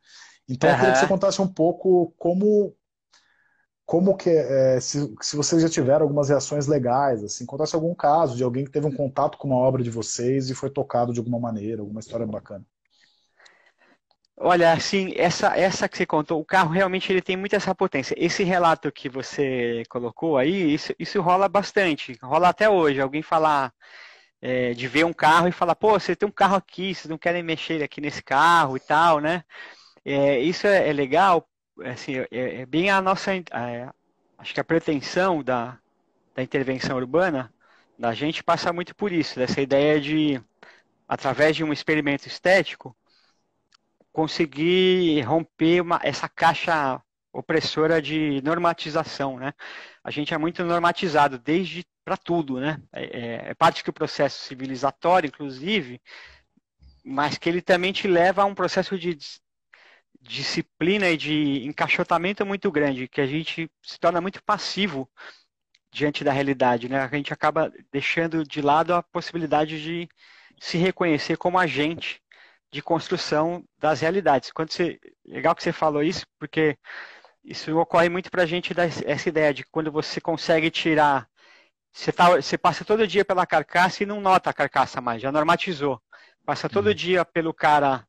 [0.48, 0.74] Então, uhum.
[0.74, 2.74] eu queria que você contasse um pouco como
[3.84, 8.36] como que é, se, se vocês já tiveram algumas reações legais, assim, contasse algum caso
[8.36, 11.18] de alguém que teve um contato com uma obra de vocês e foi tocado de
[11.18, 12.64] alguma maneira, alguma história bacana.
[14.36, 18.14] Olha, assim, essa, essa que você contou, o carro realmente ele tem muita essa potência.
[18.18, 23.00] Esse relato que você colocou aí, isso, isso rola bastante, rola até hoje.
[23.00, 23.72] Alguém falar
[24.40, 27.18] é, de ver um carro e falar, pô, você tem um carro aqui, vocês não
[27.18, 29.44] querem mexer aqui nesse carro e tal, né?
[30.04, 31.46] É, isso é, é legal
[31.86, 33.88] assim, é, é bem a nossa, é,
[34.38, 35.78] acho que a pretensão da,
[36.34, 37.52] da intervenção urbana
[37.98, 40.42] da gente passa muito por isso, dessa ideia de,
[41.06, 42.96] através de um experimento estético,
[44.12, 47.00] conseguir romper uma, essa caixa
[47.32, 49.54] opressora de normatização, né?
[50.04, 52.82] A gente é muito normatizado desde para tudo, né?
[52.92, 56.00] É, é, é parte do processo civilizatório, inclusive,
[57.04, 59.16] mas que ele também te leva a um processo de
[60.22, 65.10] disciplina e de encaixotamento muito grande, que a gente se torna muito passivo
[65.90, 67.00] diante da realidade, né?
[67.00, 70.08] A gente acaba deixando de lado a possibilidade de
[70.60, 72.22] se reconhecer como agente
[72.70, 74.50] de construção das realidades.
[74.50, 76.78] Quando você, legal que você falou isso, porque
[77.44, 78.72] isso ocorre muito para a gente
[79.04, 81.28] essa ideia de quando você consegue tirar,
[81.92, 85.30] você, tá, você passa todo dia pela carcaça e não nota a carcaça mais, já
[85.30, 86.00] normatizou.
[86.44, 86.94] Passa todo uhum.
[86.94, 88.06] dia pelo cara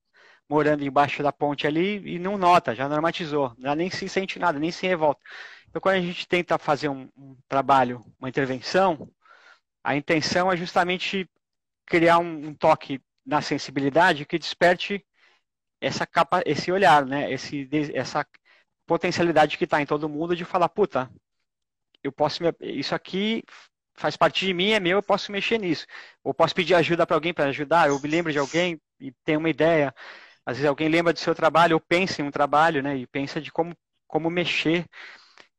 [0.53, 4.59] morando embaixo da ponte ali e não nota, já normatizou, já nem se sente nada,
[4.59, 5.19] nem se revolta.
[5.67, 9.09] Então, quando a gente tenta fazer um, um trabalho, uma intervenção,
[9.83, 11.27] a intenção é justamente
[11.87, 15.03] criar um, um toque na sensibilidade que desperte
[15.81, 17.31] essa capa, esse olhar, né?
[17.31, 18.25] Esse, essa
[18.85, 21.09] potencialidade que está em todo mundo de falar, puta,
[22.03, 23.43] eu posso me, isso aqui
[23.95, 25.87] faz parte de mim, é meu, eu posso mexer nisso.
[26.23, 29.39] Ou posso pedir ajuda para alguém para ajudar, eu me lembro de alguém e tenho
[29.39, 29.93] uma ideia.
[30.45, 32.97] Às vezes alguém lembra do seu trabalho, ou pensa em um trabalho, né?
[32.97, 33.75] E pensa de como,
[34.07, 34.85] como mexer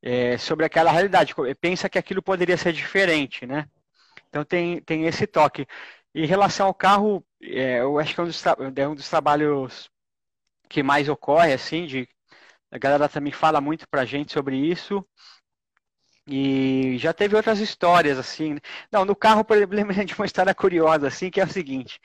[0.03, 1.35] é, sobre aquela realidade.
[1.61, 3.68] Pensa que aquilo poderia ser diferente, né?
[4.28, 5.66] Então tem, tem esse toque.
[6.14, 8.43] Em relação ao carro, é, eu acho que é um, dos,
[8.76, 9.91] é um dos trabalhos
[10.68, 12.09] que mais ocorre, assim, de
[12.70, 15.07] a galera também fala muito pra gente sobre isso.
[16.26, 18.55] E já teve outras histórias, assim.
[18.55, 18.61] Né?
[18.91, 22.01] Não, no carro, por exemplo, lembro de uma história curiosa, assim, que é o seguinte.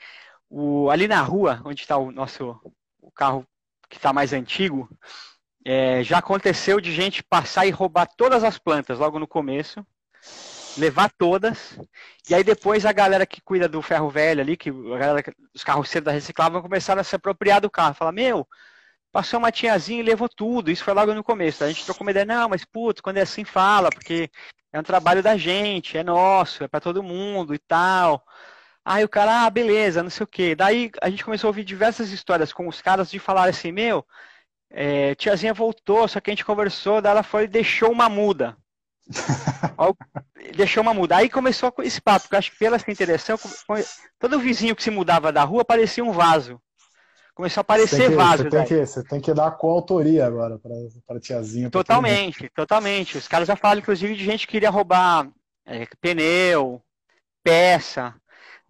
[0.50, 2.60] O, ali na rua, onde está o nosso
[3.00, 3.46] o carro
[3.88, 4.88] que está mais antigo,
[5.64, 9.86] é, já aconteceu de gente passar e roubar todas as plantas logo no começo,
[10.76, 11.78] levar todas,
[12.28, 15.64] e aí depois a galera que cuida do ferro velho ali, que a galera dos
[15.64, 18.46] carroceiros da reciclável começaram a se apropriar do carro, falar, meu,
[19.12, 22.10] passou uma tiazinha e levou tudo, isso foi logo no começo, a gente trocou uma
[22.12, 24.30] ideia, não, mas putz, quando é assim fala, porque
[24.72, 28.24] é um trabalho da gente, é nosso, é para todo mundo e tal.
[28.84, 30.54] Aí o cara, ah, beleza, não sei o quê.
[30.54, 34.04] Daí a gente começou a ouvir diversas histórias com os caras de falar assim, meu,
[34.70, 38.56] é, tiazinha voltou, só que a gente conversou, daí ela foi e deixou uma muda.
[40.56, 41.16] deixou uma muda.
[41.16, 43.38] Aí começou esse papo, porque eu acho que pela essa interação,
[44.18, 46.60] todo vizinho que se mudava da rua parecia um vaso.
[47.34, 48.44] Começou a aparecer vaso.
[48.44, 51.70] Você tem, que, você tem que dar coautoria agora para a tiazinha.
[51.70, 53.16] Totalmente, totalmente.
[53.16, 55.26] Os caras já falam, inclusive, de gente que queria roubar
[55.64, 56.82] é, pneu,
[57.42, 58.14] peça.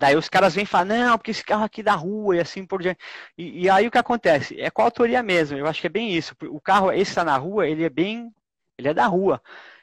[0.01, 2.81] Daí os caras vêm falar, não, porque esse carro aqui da rua e assim por
[2.81, 2.99] diante.
[3.37, 4.59] E, e, aí o que acontece?
[4.59, 6.35] É com a autoria mesmo, eu acho que é bem isso.
[6.45, 8.33] O carro, esse está na rua, ele é bem.
[8.79, 9.43] Ele é da rua.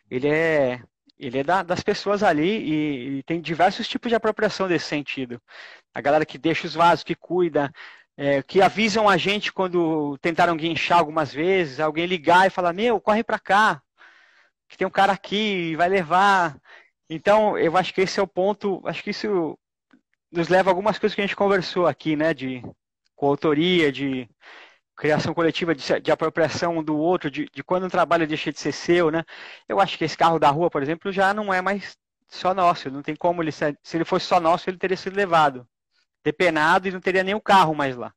[0.09, 0.81] Ele é.
[1.19, 5.39] Ele é da, das pessoas ali e, e, tem diversos tipos de apropriação desse sentido.
[5.93, 7.71] A galera que deixa os vasos, que cuida,
[8.17, 12.99] é, que avisam a gente quando tentaram guinchar algumas vezes, alguém ligar e falar, meu,
[12.99, 13.81] corre para cá,
[14.67, 16.57] que tem um cara aqui, vai levar.
[17.09, 19.57] Então, eu acho que esse é o ponto, acho que isso
[20.31, 22.61] nos leva a algumas coisas que a gente conversou aqui, né, de
[23.15, 24.29] coautoria, de
[24.95, 28.71] criação coletiva, de, de apropriação do outro, de, de, quando um trabalho deixa de ser
[28.71, 29.23] seu, né?
[29.67, 31.97] Eu acho que esse carro da rua, por exemplo, já não é mais
[32.29, 35.67] só nosso, não tem como ele se ele fosse só nosso, ele teria sido levado,
[36.23, 38.13] depenado e não teria nem o carro mais lá.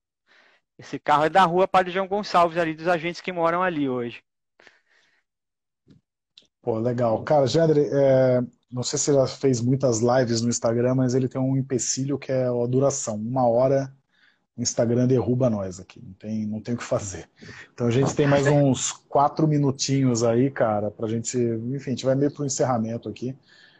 [0.78, 4.22] Esse carro é da rua Padre João Gonçalves, ali dos agentes que moram ali hoje.
[6.62, 7.22] Pô, legal.
[7.24, 8.40] Cara, Gendre, é,
[8.72, 12.18] não sei se ele já fez muitas lives no Instagram, mas ele tem um empecilho
[12.18, 13.16] que é a duração.
[13.16, 13.92] Uma hora
[14.56, 17.28] o Instagram derruba nós aqui, não tem, não tem o que fazer.
[17.72, 22.04] Então a gente tem mais uns quatro minutinhos aí, cara, pra gente, enfim, a gente
[22.04, 23.34] vai meio pro encerramento aqui.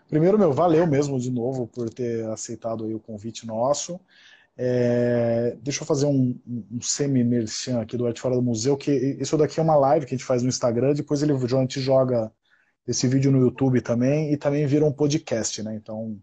[0.08, 4.00] Primeiro, meu, valeu mesmo de novo por ter aceitado aí o convite nosso.
[4.56, 9.36] É, deixa eu fazer um, um semi-merchan aqui do Arte Fora do Museu, que isso
[9.36, 12.32] daqui é uma live que a gente faz no Instagram, depois ele, a gente joga
[12.86, 15.74] esse vídeo no YouTube também e também vira um podcast, né?
[15.74, 16.18] Então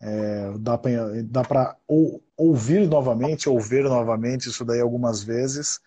[0.00, 5.80] é, dá para ou, ouvir novamente ou ver novamente isso daí algumas vezes.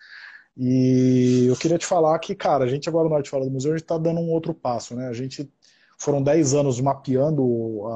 [0.56, 3.72] E eu queria te falar que, cara, a gente agora no Arte Fora do Museu,
[3.72, 5.08] a gente está dando um outro passo, né?
[5.08, 5.50] A gente
[5.98, 7.86] foram 10 anos mapeando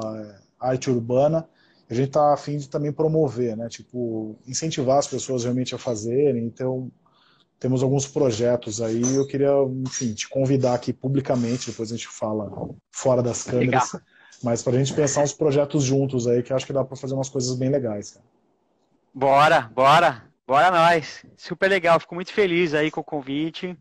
[0.59, 1.47] a arte urbana,
[1.89, 3.69] a gente está a fim de também promover, né?
[3.69, 6.45] Tipo, incentivar as pessoas realmente a fazerem.
[6.45, 6.91] Então,
[7.59, 9.01] temos alguns projetos aí.
[9.15, 9.51] Eu queria,
[9.85, 12.51] enfim, te convidar aqui publicamente, depois a gente fala
[12.91, 14.07] fora das câmeras, Legal.
[14.43, 17.13] mas para a gente pensar uns projetos juntos aí, que acho que dá para fazer
[17.13, 18.11] umas coisas bem legais.
[18.11, 18.25] Cara.
[19.13, 21.25] Bora, bora, bora nós.
[21.35, 23.77] Super legal, fico muito feliz aí com o convite.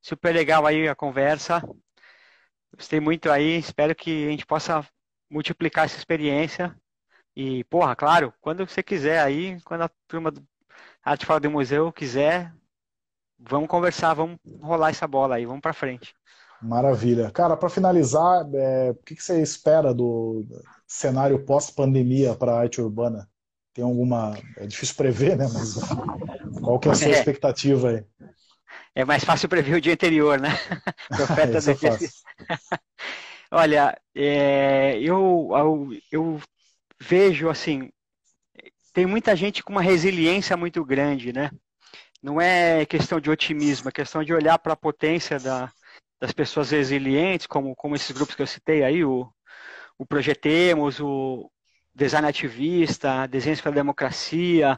[0.00, 1.62] Super legal aí a conversa.
[2.74, 4.86] Gostei muito aí, espero que a gente possa
[5.30, 6.74] multiplicar essa experiência.
[7.36, 10.42] E, porra, claro, quando você quiser aí, quando a turma do
[11.04, 12.52] Arte Fora do Museu quiser,
[13.38, 16.14] vamos conversar, vamos rolar essa bola aí, vamos para frente.
[16.60, 17.30] Maravilha.
[17.30, 20.44] Cara, para finalizar, é, o que, que, você espera do
[20.86, 23.28] cenário pós-pandemia para a arte urbana?
[23.72, 24.36] Tem alguma.
[24.56, 25.46] É difícil prever, né?
[25.52, 25.74] Mas
[26.60, 27.10] qual que é a sua é.
[27.12, 28.04] expectativa aí?
[28.94, 30.48] É mais fácil prever o dia anterior, né?
[31.08, 31.98] Profeta do dia.
[33.50, 36.40] Olha, é, eu, eu, eu
[37.00, 37.88] vejo assim,
[38.92, 41.50] tem muita gente com uma resiliência muito grande, né?
[42.22, 45.70] Não é questão de otimismo, é questão de olhar para a potência da,
[46.20, 49.28] das pessoas resilientes, como, como esses grupos que eu citei aí, o,
[49.96, 51.50] o Projetemos, o
[51.94, 54.76] Design Ativista, Desenhos pela Democracia,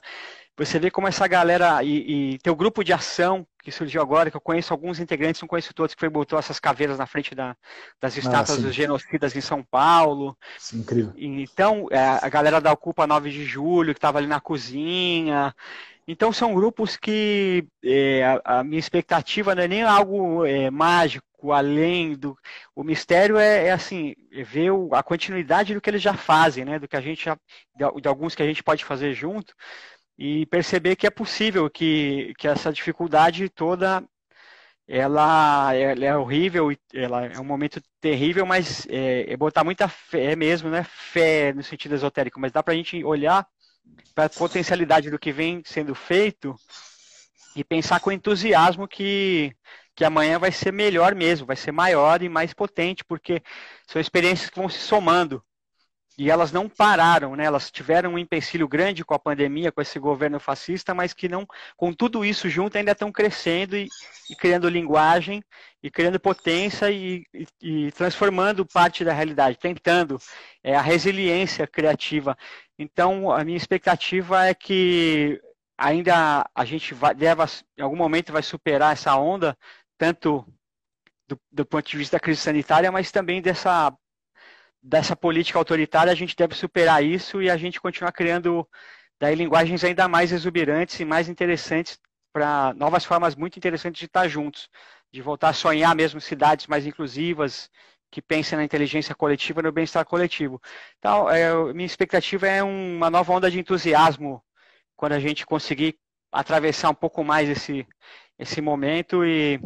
[0.60, 4.36] você vê como essa galera e, e teu grupo de ação que surgiu agora, que
[4.36, 7.56] eu conheço alguns integrantes, não conheço todos, que foi botou essas caveiras na frente da,
[7.98, 10.36] das ah, estátuas ah, dos genocidas em São Paulo.
[10.58, 11.14] Sim, incrível.
[11.16, 15.54] Então, é, a galera da Ocupa 9 de Julho, que estava ali na cozinha.
[16.10, 21.52] Então, são grupos que é, a, a, minha expectativa não é nem algo é, mágico,
[21.52, 22.36] além do.
[22.74, 26.64] O mistério é, é assim, é ver o, a continuidade do que eles já fazem,
[26.64, 26.80] né?
[26.80, 27.36] Do que a gente já.
[27.76, 29.54] de, de alguns que a gente pode fazer junto
[30.18, 34.04] e perceber que é possível que, que essa dificuldade toda
[34.88, 40.34] ela, ela é horrível, ela é um momento terrível, mas é, é botar muita fé
[40.36, 40.84] mesmo, né?
[40.84, 43.46] Fé no sentido esotérico, mas dá para a gente olhar
[44.14, 46.54] para a potencialidade do que vem sendo feito
[47.56, 49.54] e pensar com entusiasmo que,
[49.94, 53.42] que amanhã vai ser melhor mesmo, vai ser maior e mais potente, porque
[53.86, 55.42] são experiências que vão se somando
[56.20, 57.46] e elas não pararam, né?
[57.46, 61.46] Elas tiveram um empecilho grande com a pandemia, com esse governo fascista, mas que não,
[61.78, 63.88] com tudo isso junto, ainda estão crescendo e,
[64.28, 65.42] e criando linguagem
[65.82, 70.18] e criando potência e, e, e, transformando parte da realidade, tentando
[70.62, 72.36] é, a resiliência criativa.
[72.78, 75.40] Então, a minha expectativa é que
[75.78, 77.46] ainda a gente vai, deva,
[77.78, 79.56] em algum momento, vai superar essa onda,
[79.96, 80.46] tanto
[81.26, 83.90] do, do ponto de vista da crise sanitária, mas também dessa
[84.82, 88.66] dessa política autoritária, a gente deve superar isso e a gente continuar criando
[89.18, 91.98] daí linguagens ainda mais exuberantes e mais interessantes
[92.32, 94.68] para novas formas muito interessantes de estar juntos,
[95.12, 97.70] de voltar a sonhar mesmo cidades mais inclusivas,
[98.10, 100.60] que pensem na inteligência coletiva e no bem-estar coletivo.
[100.98, 104.42] Então, é, minha expectativa é uma nova onda de entusiasmo
[104.96, 105.98] quando a gente conseguir
[106.32, 107.86] atravessar um pouco mais esse,
[108.38, 109.60] esse momento e,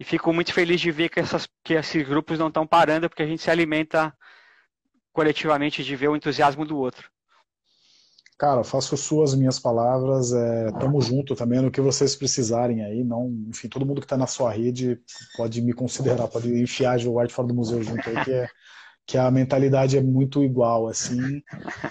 [0.00, 3.22] e fico muito feliz de ver que, essas, que esses grupos não estão parando, porque
[3.22, 4.16] a gente se alimenta
[5.12, 7.10] coletivamente de ver o entusiasmo do outro.
[8.38, 10.32] Cara, faço suas minhas palavras.
[10.32, 13.04] É, tamo junto também no que vocês precisarem aí.
[13.04, 14.98] Não, enfim, todo mundo que está na sua rede
[15.36, 18.48] pode me considerar, pode enfiar o Arte fora do museu junto aí, que, é,
[19.06, 21.42] que a mentalidade é muito igual, assim.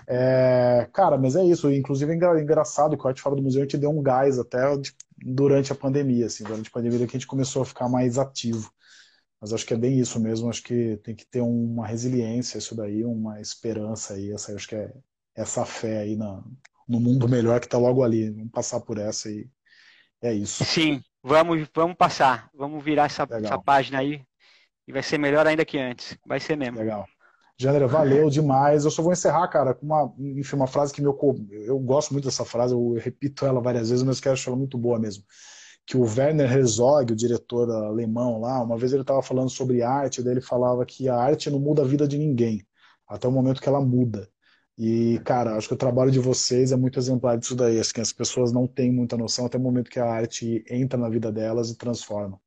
[0.07, 1.71] É, cara, mas é isso.
[1.71, 4.65] Inclusive é engraçado que o Arte fora do museu gente deu um gás até
[5.23, 8.71] durante a pandemia, assim, durante a pandemia que a gente começou a ficar mais ativo.
[9.41, 12.75] Mas acho que é bem isso mesmo, acho que tem que ter uma resiliência, isso
[12.75, 14.91] daí, uma esperança aí, essa, acho que é
[15.35, 16.43] essa fé aí na,
[16.87, 18.29] no mundo melhor que está logo ali.
[18.31, 19.47] Vamos passar por essa e
[20.21, 20.65] é isso.
[20.65, 24.21] Sim, vamos, vamos passar, vamos virar essa, essa página aí
[24.87, 26.79] e vai ser melhor ainda que antes, vai ser mesmo.
[26.79, 27.07] Legal.
[27.59, 28.85] Jandra, valeu demais.
[28.85, 31.17] Eu só vou encerrar, cara, com uma, enfim, uma frase que meu,
[31.51, 34.77] eu gosto muito dessa frase, eu repito ela várias vezes, mas quero achar ela muito
[34.77, 35.23] boa mesmo
[35.89, 40.21] que o Werner Herzog, o diretor alemão lá, uma vez ele estava falando sobre arte,
[40.21, 42.63] daí ele falava que a arte não muda a vida de ninguém,
[43.07, 44.29] até o momento que ela muda.
[44.77, 48.13] E, cara, acho que o trabalho de vocês é muito exemplar disso daí, assim, as
[48.13, 51.71] pessoas não têm muita noção até o momento que a arte entra na vida delas
[51.71, 52.39] e transforma.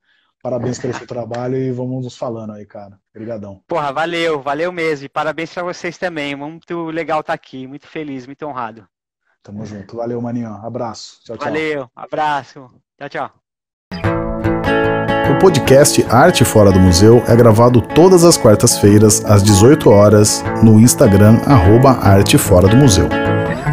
[0.43, 2.99] Parabéns pelo seu trabalho e vamos nos falando aí, cara.
[3.15, 3.63] Obrigadão.
[3.69, 5.07] Porra, valeu, valeu mesmo.
[5.07, 6.35] E parabéns para vocês também.
[6.35, 8.85] Muito legal estar tá aqui, muito feliz, muito honrado.
[9.41, 9.97] Tamo junto.
[9.97, 10.49] Valeu, maninho.
[10.49, 11.21] Abraço.
[11.25, 11.47] Tchau, tchau.
[11.47, 12.71] Valeu, abraço.
[12.99, 13.31] Tchau, tchau.
[15.31, 20.81] O podcast Arte Fora do Museu é gravado todas as quartas-feiras, às 18 horas, no
[20.81, 23.09] Instagram, arroba Arte Fora do Museu.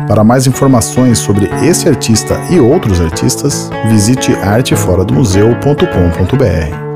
[0.10, 6.89] Para mais informações sobre esse artista e outros artistas, visite arteforadomuseu.com.br.